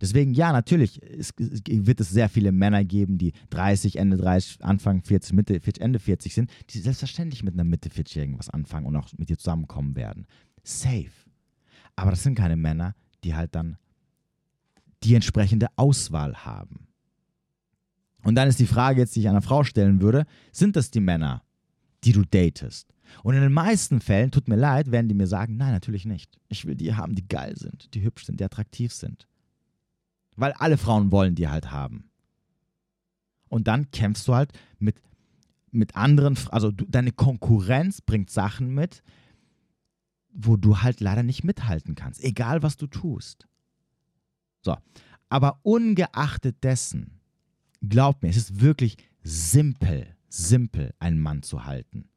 [0.00, 4.64] Deswegen, ja, natürlich es, es wird es sehr viele Männer geben, die 30, Ende 30,
[4.64, 8.86] Anfang 40, Mitte 40, Ende 40 sind, die selbstverständlich mit einer Mitte 40-Jährigen was anfangen
[8.86, 10.26] und auch mit dir zusammenkommen werden.
[10.62, 11.10] Safe.
[11.96, 12.94] Aber das sind keine Männer,
[13.24, 13.76] die halt dann
[15.02, 16.86] die entsprechende Auswahl haben.
[18.22, 21.00] Und dann ist die Frage jetzt, die ich einer Frau stellen würde, sind das die
[21.00, 21.42] Männer,
[22.04, 22.92] die du datest?
[23.22, 26.38] Und in den meisten Fällen, tut mir leid, werden die mir sagen, nein, natürlich nicht.
[26.48, 29.26] Ich will die haben, die geil sind, die hübsch sind, die attraktiv sind.
[30.38, 32.10] Weil alle Frauen wollen die halt haben.
[33.48, 35.00] Und dann kämpfst du halt mit,
[35.70, 39.02] mit anderen, also du, deine Konkurrenz bringt Sachen mit,
[40.30, 43.48] wo du halt leider nicht mithalten kannst, egal was du tust.
[44.60, 44.76] So,
[45.28, 47.20] aber ungeachtet dessen,
[47.86, 52.08] glaub mir, es ist wirklich simpel, simpel, einen Mann zu halten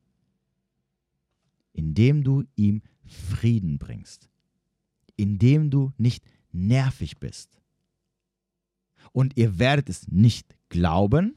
[1.73, 4.29] indem du ihm Frieden bringst,
[5.15, 7.60] indem du nicht nervig bist.
[9.11, 11.35] Und ihr werdet es nicht glauben,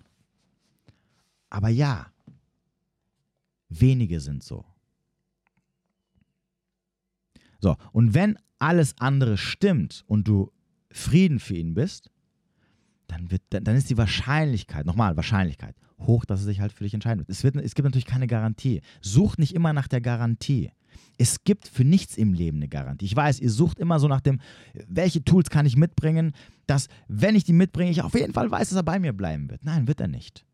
[1.51, 2.07] aber ja,
[3.69, 4.65] wenige sind so.
[7.61, 10.53] So, und wenn alles andere stimmt und du
[10.91, 12.11] Frieden für ihn bist,
[13.07, 16.95] dann, wird, dann ist die Wahrscheinlichkeit, nochmal Wahrscheinlichkeit, hoch, dass es sich halt für dich
[16.95, 17.31] entscheiden wird.
[17.31, 17.57] Es, wird.
[17.57, 18.81] es gibt natürlich keine Garantie.
[19.01, 20.71] Sucht nicht immer nach der Garantie.
[21.19, 23.05] Es gibt für nichts im Leben eine Garantie.
[23.05, 24.41] Ich weiß, ihr sucht immer so nach dem,
[24.89, 26.33] welche Tools kann ich mitbringen,
[26.67, 29.51] dass, wenn ich die mitbringe, ich auf jeden Fall weiß, dass er bei mir bleiben
[29.51, 29.65] wird.
[29.65, 30.45] Nein, wird er nicht.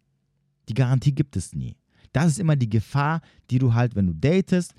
[0.69, 1.77] Die Garantie gibt es nie.
[2.13, 4.75] Das ist immer die Gefahr, die du halt, wenn du datest,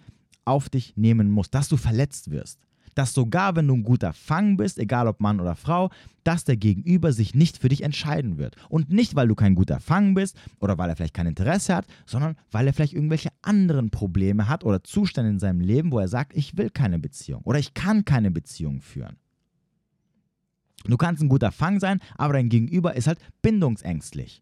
[0.45, 2.59] auf dich nehmen musst, dass du verletzt wirst
[2.95, 5.89] dass sogar wenn du ein guter Fang bist, egal ob Mann oder Frau,
[6.23, 8.55] dass der Gegenüber sich nicht für dich entscheiden wird.
[8.69, 11.85] Und nicht, weil du kein guter Fang bist oder weil er vielleicht kein Interesse hat,
[12.05, 16.07] sondern weil er vielleicht irgendwelche anderen Probleme hat oder Zustände in seinem Leben, wo er
[16.07, 19.17] sagt, ich will keine Beziehung oder ich kann keine Beziehung führen.
[20.85, 24.41] Du kannst ein guter Fang sein, aber dein Gegenüber ist halt bindungsängstlich.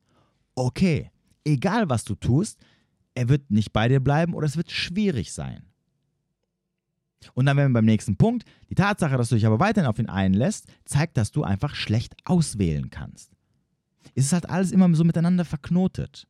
[0.55, 1.11] Okay,
[1.43, 2.59] egal was du tust,
[3.15, 5.63] er wird nicht bei dir bleiben oder es wird schwierig sein.
[7.33, 8.45] Und dann wären wir beim nächsten Punkt.
[8.69, 12.15] Die Tatsache, dass du dich aber weiterhin auf ihn einlässt, zeigt, dass du einfach schlecht
[12.25, 13.31] auswählen kannst.
[14.15, 16.27] Es ist halt alles immer so miteinander verknotet.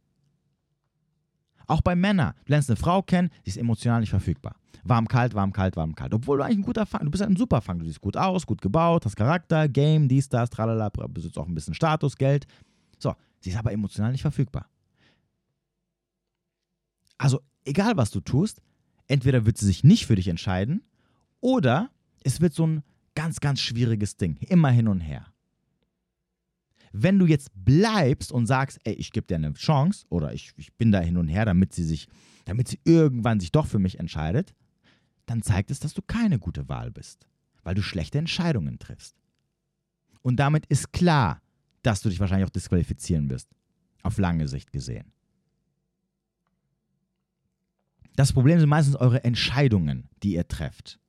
[1.67, 2.33] Auch bei Männern.
[2.45, 4.55] Du lernst eine Frau kennen, sie ist emotional nicht verfügbar.
[4.83, 6.13] Warm, kalt, warm, kalt, warm, kalt.
[6.13, 7.79] Obwohl du eigentlich ein guter Fang, du bist halt ein super Fang.
[7.79, 11.53] Du siehst gut aus, gut gebaut, hast Charakter, Game, dies, das, tralala, besitzt auch ein
[11.53, 12.47] bisschen Status, Geld.
[12.97, 14.67] So, sie ist aber emotional nicht verfügbar.
[17.17, 18.61] Also, egal was du tust,
[19.09, 20.81] entweder wird sie sich nicht für dich entscheiden
[21.41, 21.89] oder
[22.23, 22.83] es wird so ein
[23.15, 24.37] ganz, ganz schwieriges Ding.
[24.47, 25.25] Immer hin und her.
[26.91, 30.73] Wenn du jetzt bleibst und sagst, ey, ich gebe dir eine Chance oder ich, ich
[30.73, 32.07] bin da hin und her, damit sie sich,
[32.45, 34.55] damit sie irgendwann sich doch für mich entscheidet,
[35.25, 37.27] dann zeigt es, dass du keine gute Wahl bist,
[37.63, 39.15] weil du schlechte Entscheidungen triffst.
[40.21, 41.41] Und damit ist klar,
[41.83, 43.49] dass du dich wahrscheinlich auch disqualifizieren wirst,
[44.01, 45.11] auf lange Sicht gesehen.
[48.19, 50.99] Das Problem sind meistens eure Entscheidungen, die ihr trefft.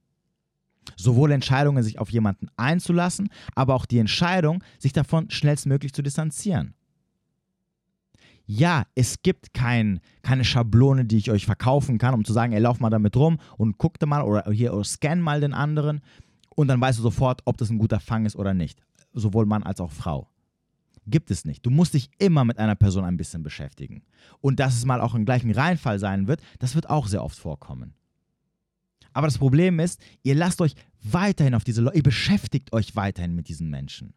[0.95, 6.75] Sowohl Entscheidungen, sich auf jemanden einzulassen, aber auch die Entscheidung, sich davon schnellstmöglich zu distanzieren.
[8.47, 12.61] Ja, es gibt kein, keine Schablone, die ich euch verkaufen kann, um zu sagen, ey,
[12.61, 16.03] lauf mal damit rum und guck da mal oder hier oder scan mal den anderen
[16.55, 18.85] und dann weißt du sofort, ob das ein guter Fang ist oder nicht.
[19.15, 20.29] Sowohl Mann als auch Frau.
[21.07, 21.65] Gibt es nicht.
[21.65, 24.03] Du musst dich immer mit einer Person ein bisschen beschäftigen.
[24.41, 27.39] Und dass es mal auch im gleichen Reinfall sein wird, das wird auch sehr oft
[27.39, 27.95] vorkommen.
[29.13, 33.35] Aber das Problem ist, ihr lasst euch weiterhin auf diese Leute, ihr beschäftigt euch weiterhin
[33.35, 34.15] mit diesen Menschen.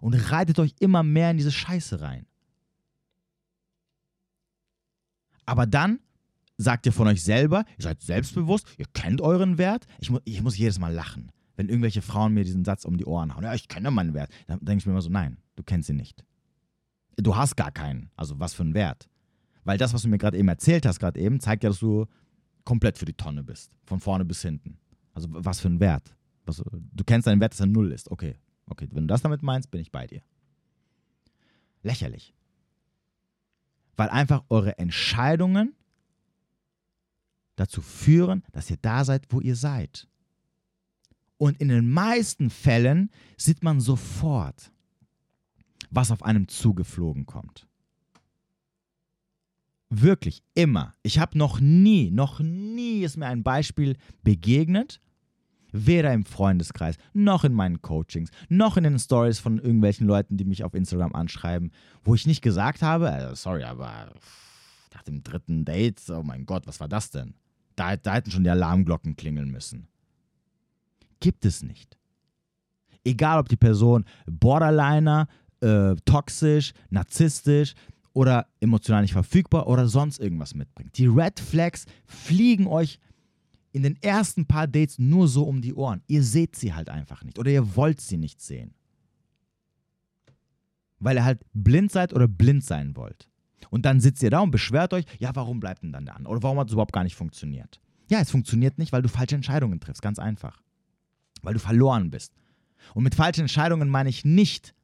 [0.00, 2.26] Und reitet euch immer mehr in diese Scheiße rein.
[5.44, 5.98] Aber dann
[6.56, 9.86] sagt ihr von euch selber, ihr seid selbstbewusst, ihr kennt euren Wert.
[9.98, 13.04] Ich, mu ich muss jedes Mal lachen, wenn irgendwelche Frauen mir diesen Satz um die
[13.04, 13.44] Ohren hauen.
[13.44, 14.32] Ja, ich kenne meinen Wert.
[14.46, 16.24] Dann denke ich mir immer so, nein, du kennst ihn nicht.
[17.16, 18.10] Du hast gar keinen.
[18.16, 19.10] Also was für einen Wert.
[19.64, 22.06] Weil das, was du mir gerade eben erzählt hast, gerade eben, zeigt ja, dass du
[22.64, 23.76] komplett für die Tonne bist.
[23.84, 24.78] Von vorne bis hinten.
[25.12, 26.16] Also was für ein Wert.
[26.46, 28.10] Was, du kennst deinen Wert, dass er null ist.
[28.10, 28.36] Okay.
[28.64, 30.22] Okay, wenn du das damit meinst, bin ich bei dir.
[31.82, 32.32] Lächerlich.
[33.96, 35.74] Weil einfach eure Entscheidungen
[37.56, 40.08] dazu führen, dass ihr da seid, wo ihr seid.
[41.40, 44.70] Und in den meisten Fällen sieht man sofort,
[45.88, 47.66] was auf einem zugeflogen kommt.
[49.88, 50.94] Wirklich, immer.
[51.02, 55.00] Ich habe noch nie, noch nie ist mir ein Beispiel begegnet,
[55.72, 60.44] weder im Freundeskreis, noch in meinen Coachings, noch in den Stories von irgendwelchen Leuten, die
[60.44, 61.72] mich auf Instagram anschreiben,
[62.04, 64.12] wo ich nicht gesagt habe, äh, sorry, aber
[64.92, 67.32] nach dem dritten Date, oh mein Gott, was war das denn?
[67.76, 69.88] Da, da hätten schon die Alarmglocken klingeln müssen.
[71.20, 71.96] Gibt es nicht.
[73.04, 75.28] Egal, ob die Person Borderliner,
[75.60, 77.74] äh, toxisch, narzisstisch,
[78.12, 80.96] oder emotional nicht verfügbar oder sonst irgendwas mitbringt.
[80.98, 82.98] Die Red Flags fliegen euch
[83.72, 86.02] in den ersten paar Dates nur so um die Ohren.
[86.08, 88.74] Ihr seht sie halt einfach nicht oder ihr wollt sie nicht sehen.
[90.98, 93.28] Weil ihr halt blind seid oder blind sein wollt.
[93.70, 96.32] Und dann sitzt ihr da und beschwert euch, ja, warum bleibt denn dann der andere?
[96.32, 97.80] Oder warum hat es überhaupt gar nicht funktioniert?
[98.08, 100.60] Ja, es funktioniert nicht, weil du falsche Entscheidungen triffst, ganz einfach.
[101.42, 102.32] Weil du verloren bist.
[102.94, 104.74] Und mit falschen Entscheidungen meine ich nicht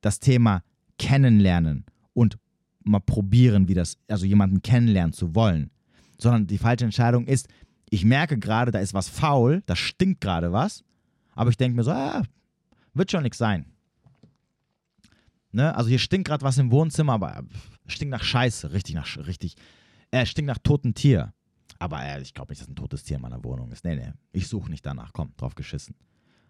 [0.00, 0.62] das Thema
[0.98, 2.38] kennenlernen und
[2.82, 5.70] mal probieren, wie das, also jemanden kennenlernen zu wollen.
[6.18, 7.48] Sondern die falsche Entscheidung ist,
[7.90, 10.84] ich merke gerade, da ist was faul, da stinkt gerade was,
[11.34, 12.22] aber ich denke mir so, ah,
[12.94, 13.66] wird schon nichts sein.
[15.52, 15.74] Ne?
[15.74, 17.42] Also hier stinkt gerade was im Wohnzimmer, aber
[17.86, 19.56] stinkt nach Scheiße, richtig nach, richtig,
[20.10, 21.32] äh, stinkt nach totem Tier.
[21.80, 23.84] Aber äh, ich glaube nicht, dass ein totes Tier in meiner Wohnung ist.
[23.84, 25.96] Nee, nee, ich suche nicht danach, komm, drauf geschissen.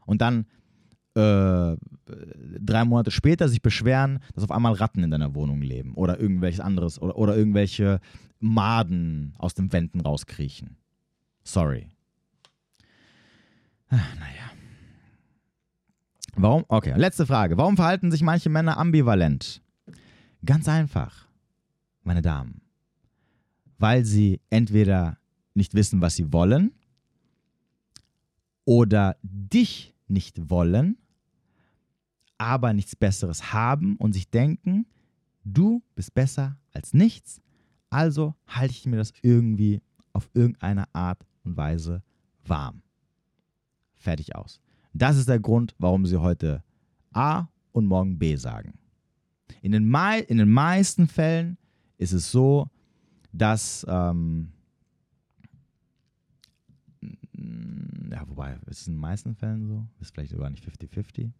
[0.05, 0.47] Und dann
[1.15, 1.77] äh,
[2.61, 6.61] drei Monate später sich beschweren, dass auf einmal Ratten in deiner Wohnung leben oder irgendwelches
[6.61, 8.01] anderes oder, oder irgendwelche
[8.41, 10.77] Maden aus den Wänden rauskriechen.
[11.45, 11.89] Sorry.
[13.89, 14.51] Ah, naja.
[16.37, 16.65] Warum?
[16.69, 17.57] Okay, letzte Frage.
[17.57, 19.63] Warum verhalten sich manche Männer ambivalent?
[20.45, 21.29] Ganz einfach,
[22.03, 22.63] meine Damen.
[23.79, 25.20] Weil sie entweder
[25.61, 26.73] nicht wissen, was sie wollen
[28.65, 30.97] oder dich nicht wollen,
[32.39, 34.87] aber nichts Besseres haben und sich denken,
[35.45, 37.41] du bist besser als nichts,
[37.91, 39.83] also halte ich mir das irgendwie
[40.13, 42.03] auf irgendeine Art und Weise
[42.45, 42.83] warm.
[43.97, 44.61] Fertig aus.
[44.93, 46.63] Das ist der Grund, warum sie heute
[47.13, 48.79] A und morgen B sagen.
[49.63, 51.59] In den, mei in den meisten Fällen
[51.99, 52.69] ist es so,
[53.33, 54.53] dass ähm,
[58.11, 59.87] ja, wobei, ist es in den meisten Fällen so?
[60.01, 61.31] Ist vielleicht sogar nicht 50-50?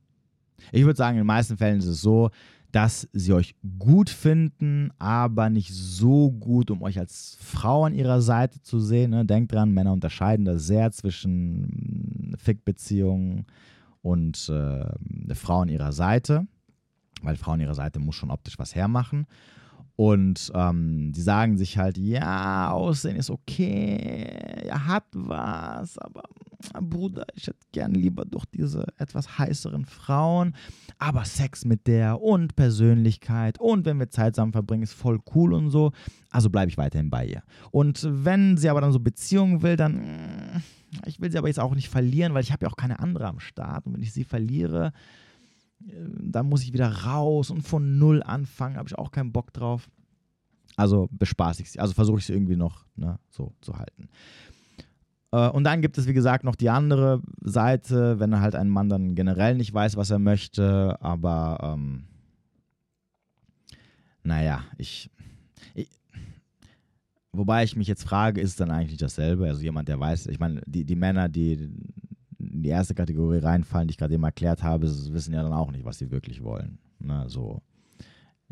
[0.73, 2.31] Ich würde sagen, in den meisten Fällen ist es so,
[2.73, 8.21] dass sie euch gut finden, aber nicht so gut, um euch als Frau an ihrer
[8.21, 9.11] Seite zu sehen.
[9.11, 9.25] Ne?
[9.25, 13.47] Denkt dran, Männer unterscheiden da sehr zwischen Fick-Beziehungen
[14.03, 16.47] und äh, eine Frau an ihrer Seite,
[17.23, 19.27] weil Frau an ihrer Seite muss schon optisch was hermachen.
[20.01, 24.25] Und ähm, die sagen sich halt, ja, Aussehen ist okay,
[24.65, 26.23] er hat was, aber
[26.81, 30.55] Bruder, ich hätte gern lieber doch diese etwas heißeren Frauen.
[30.97, 35.53] Aber Sex mit der und Persönlichkeit und wenn wir Zeit zusammen verbringen, ist voll cool
[35.53, 35.93] und so.
[36.31, 37.43] Also bleibe ich weiterhin bei ihr.
[37.71, 40.63] Und wenn sie aber dann so Beziehungen will, dann, mm,
[41.05, 43.27] ich will sie aber jetzt auch nicht verlieren, weil ich habe ja auch keine andere
[43.27, 43.85] am Start.
[43.85, 44.95] Und wenn ich sie verliere,
[45.81, 49.89] dann muss ich wieder raus und von null anfangen, habe ich auch keinen Bock drauf.
[50.77, 54.09] Also bespaße ich sie, also versuche ich sie irgendwie noch ne, so zu halten.
[55.33, 58.89] Äh, und dann gibt es, wie gesagt, noch die andere Seite, wenn halt ein Mann
[58.89, 62.05] dann generell nicht weiß, was er möchte, aber ähm,
[64.23, 65.11] naja, ich,
[65.75, 65.89] ich,
[67.33, 69.47] Wobei ich mich jetzt frage, ist es dann eigentlich dasselbe?
[69.47, 71.71] Also jemand, der weiß, ich meine, die, die Männer, die
[72.61, 75.73] in die erste Kategorie reinfallen, die ich gerade eben erklärt habe, wissen ja dann auch
[75.73, 76.79] nicht, was sie wirklich wollen.
[76.99, 77.63] Ne, so.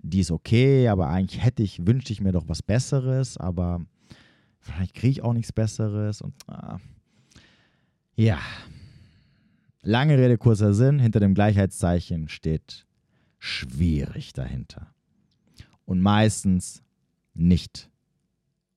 [0.03, 3.85] Die ist okay, aber eigentlich hätte ich, wünschte ich mir doch was Besseres, aber
[4.61, 6.79] vielleicht kriege ich auch nichts Besseres und ah.
[8.17, 8.39] ja.
[9.83, 12.87] Lange Rede, kurzer Sinn, hinter dem Gleichheitszeichen steht
[13.39, 14.95] schwierig dahinter.
[15.85, 16.83] Und meistens
[17.35, 17.91] nicht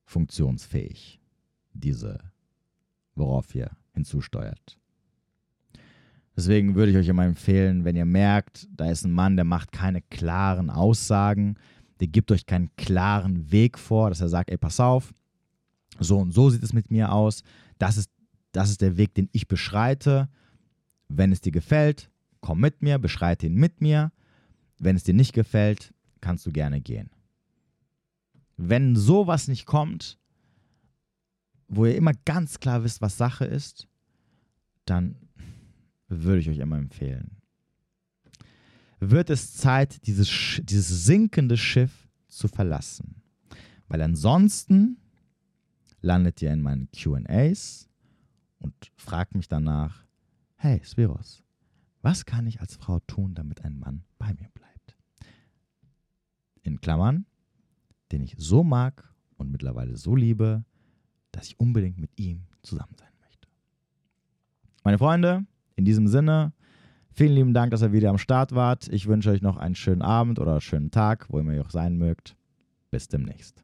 [0.04, 1.22] funktionsfähig,
[1.74, 2.20] diese,
[3.16, 4.81] worauf ihr hinzusteuert.
[6.36, 9.72] Deswegen würde ich euch immer empfehlen, wenn ihr merkt, da ist ein Mann, der macht
[9.72, 11.56] keine klaren Aussagen,
[12.00, 15.14] der gibt euch keinen klaren Weg vor, dass er sagt, ey, pass auf,
[16.00, 17.44] so und so sieht es mit mir aus,
[17.78, 18.10] das ist,
[18.54, 20.30] das ist der Weg, den ich beschreite.
[21.08, 22.10] Wenn es dir gefällt,
[22.40, 24.12] komm mit mir, beschreite ihn mit mir.
[24.80, 27.10] Wenn es dir nicht gefällt, kannst du gerne gehen.
[28.58, 30.18] Wenn sowas nicht kommt,
[31.68, 33.88] wo ihr immer ganz klar wisst, was Sache ist,
[34.86, 35.16] dann
[36.12, 37.38] würde ich euch immer empfehlen.
[39.00, 43.22] Wird es Zeit, dieses, dieses sinkende Schiff zu verlassen.
[43.88, 44.98] Weil ansonsten
[46.02, 47.90] landet ihr in meinen QAs
[48.60, 50.06] und fragt mich danach,
[50.56, 51.44] hey Spiros,
[52.02, 54.96] was kann ich als Frau tun, damit ein Mann bei mir bleibt?
[56.64, 57.26] In Klammern,
[58.12, 60.64] den ich so mag und mittlerweile so liebe,
[61.32, 63.48] dass ich unbedingt mit ihm zusammen sein möchte.
[64.84, 65.46] Meine Freunde,
[65.82, 66.54] in diesem Sinne,
[67.12, 68.88] vielen lieben Dank, dass ihr wieder am Start wart.
[68.92, 71.98] Ich wünsche euch noch einen schönen Abend oder schönen Tag, wo immer ihr auch sein
[71.98, 72.36] mögt.
[72.92, 73.64] Bis demnächst.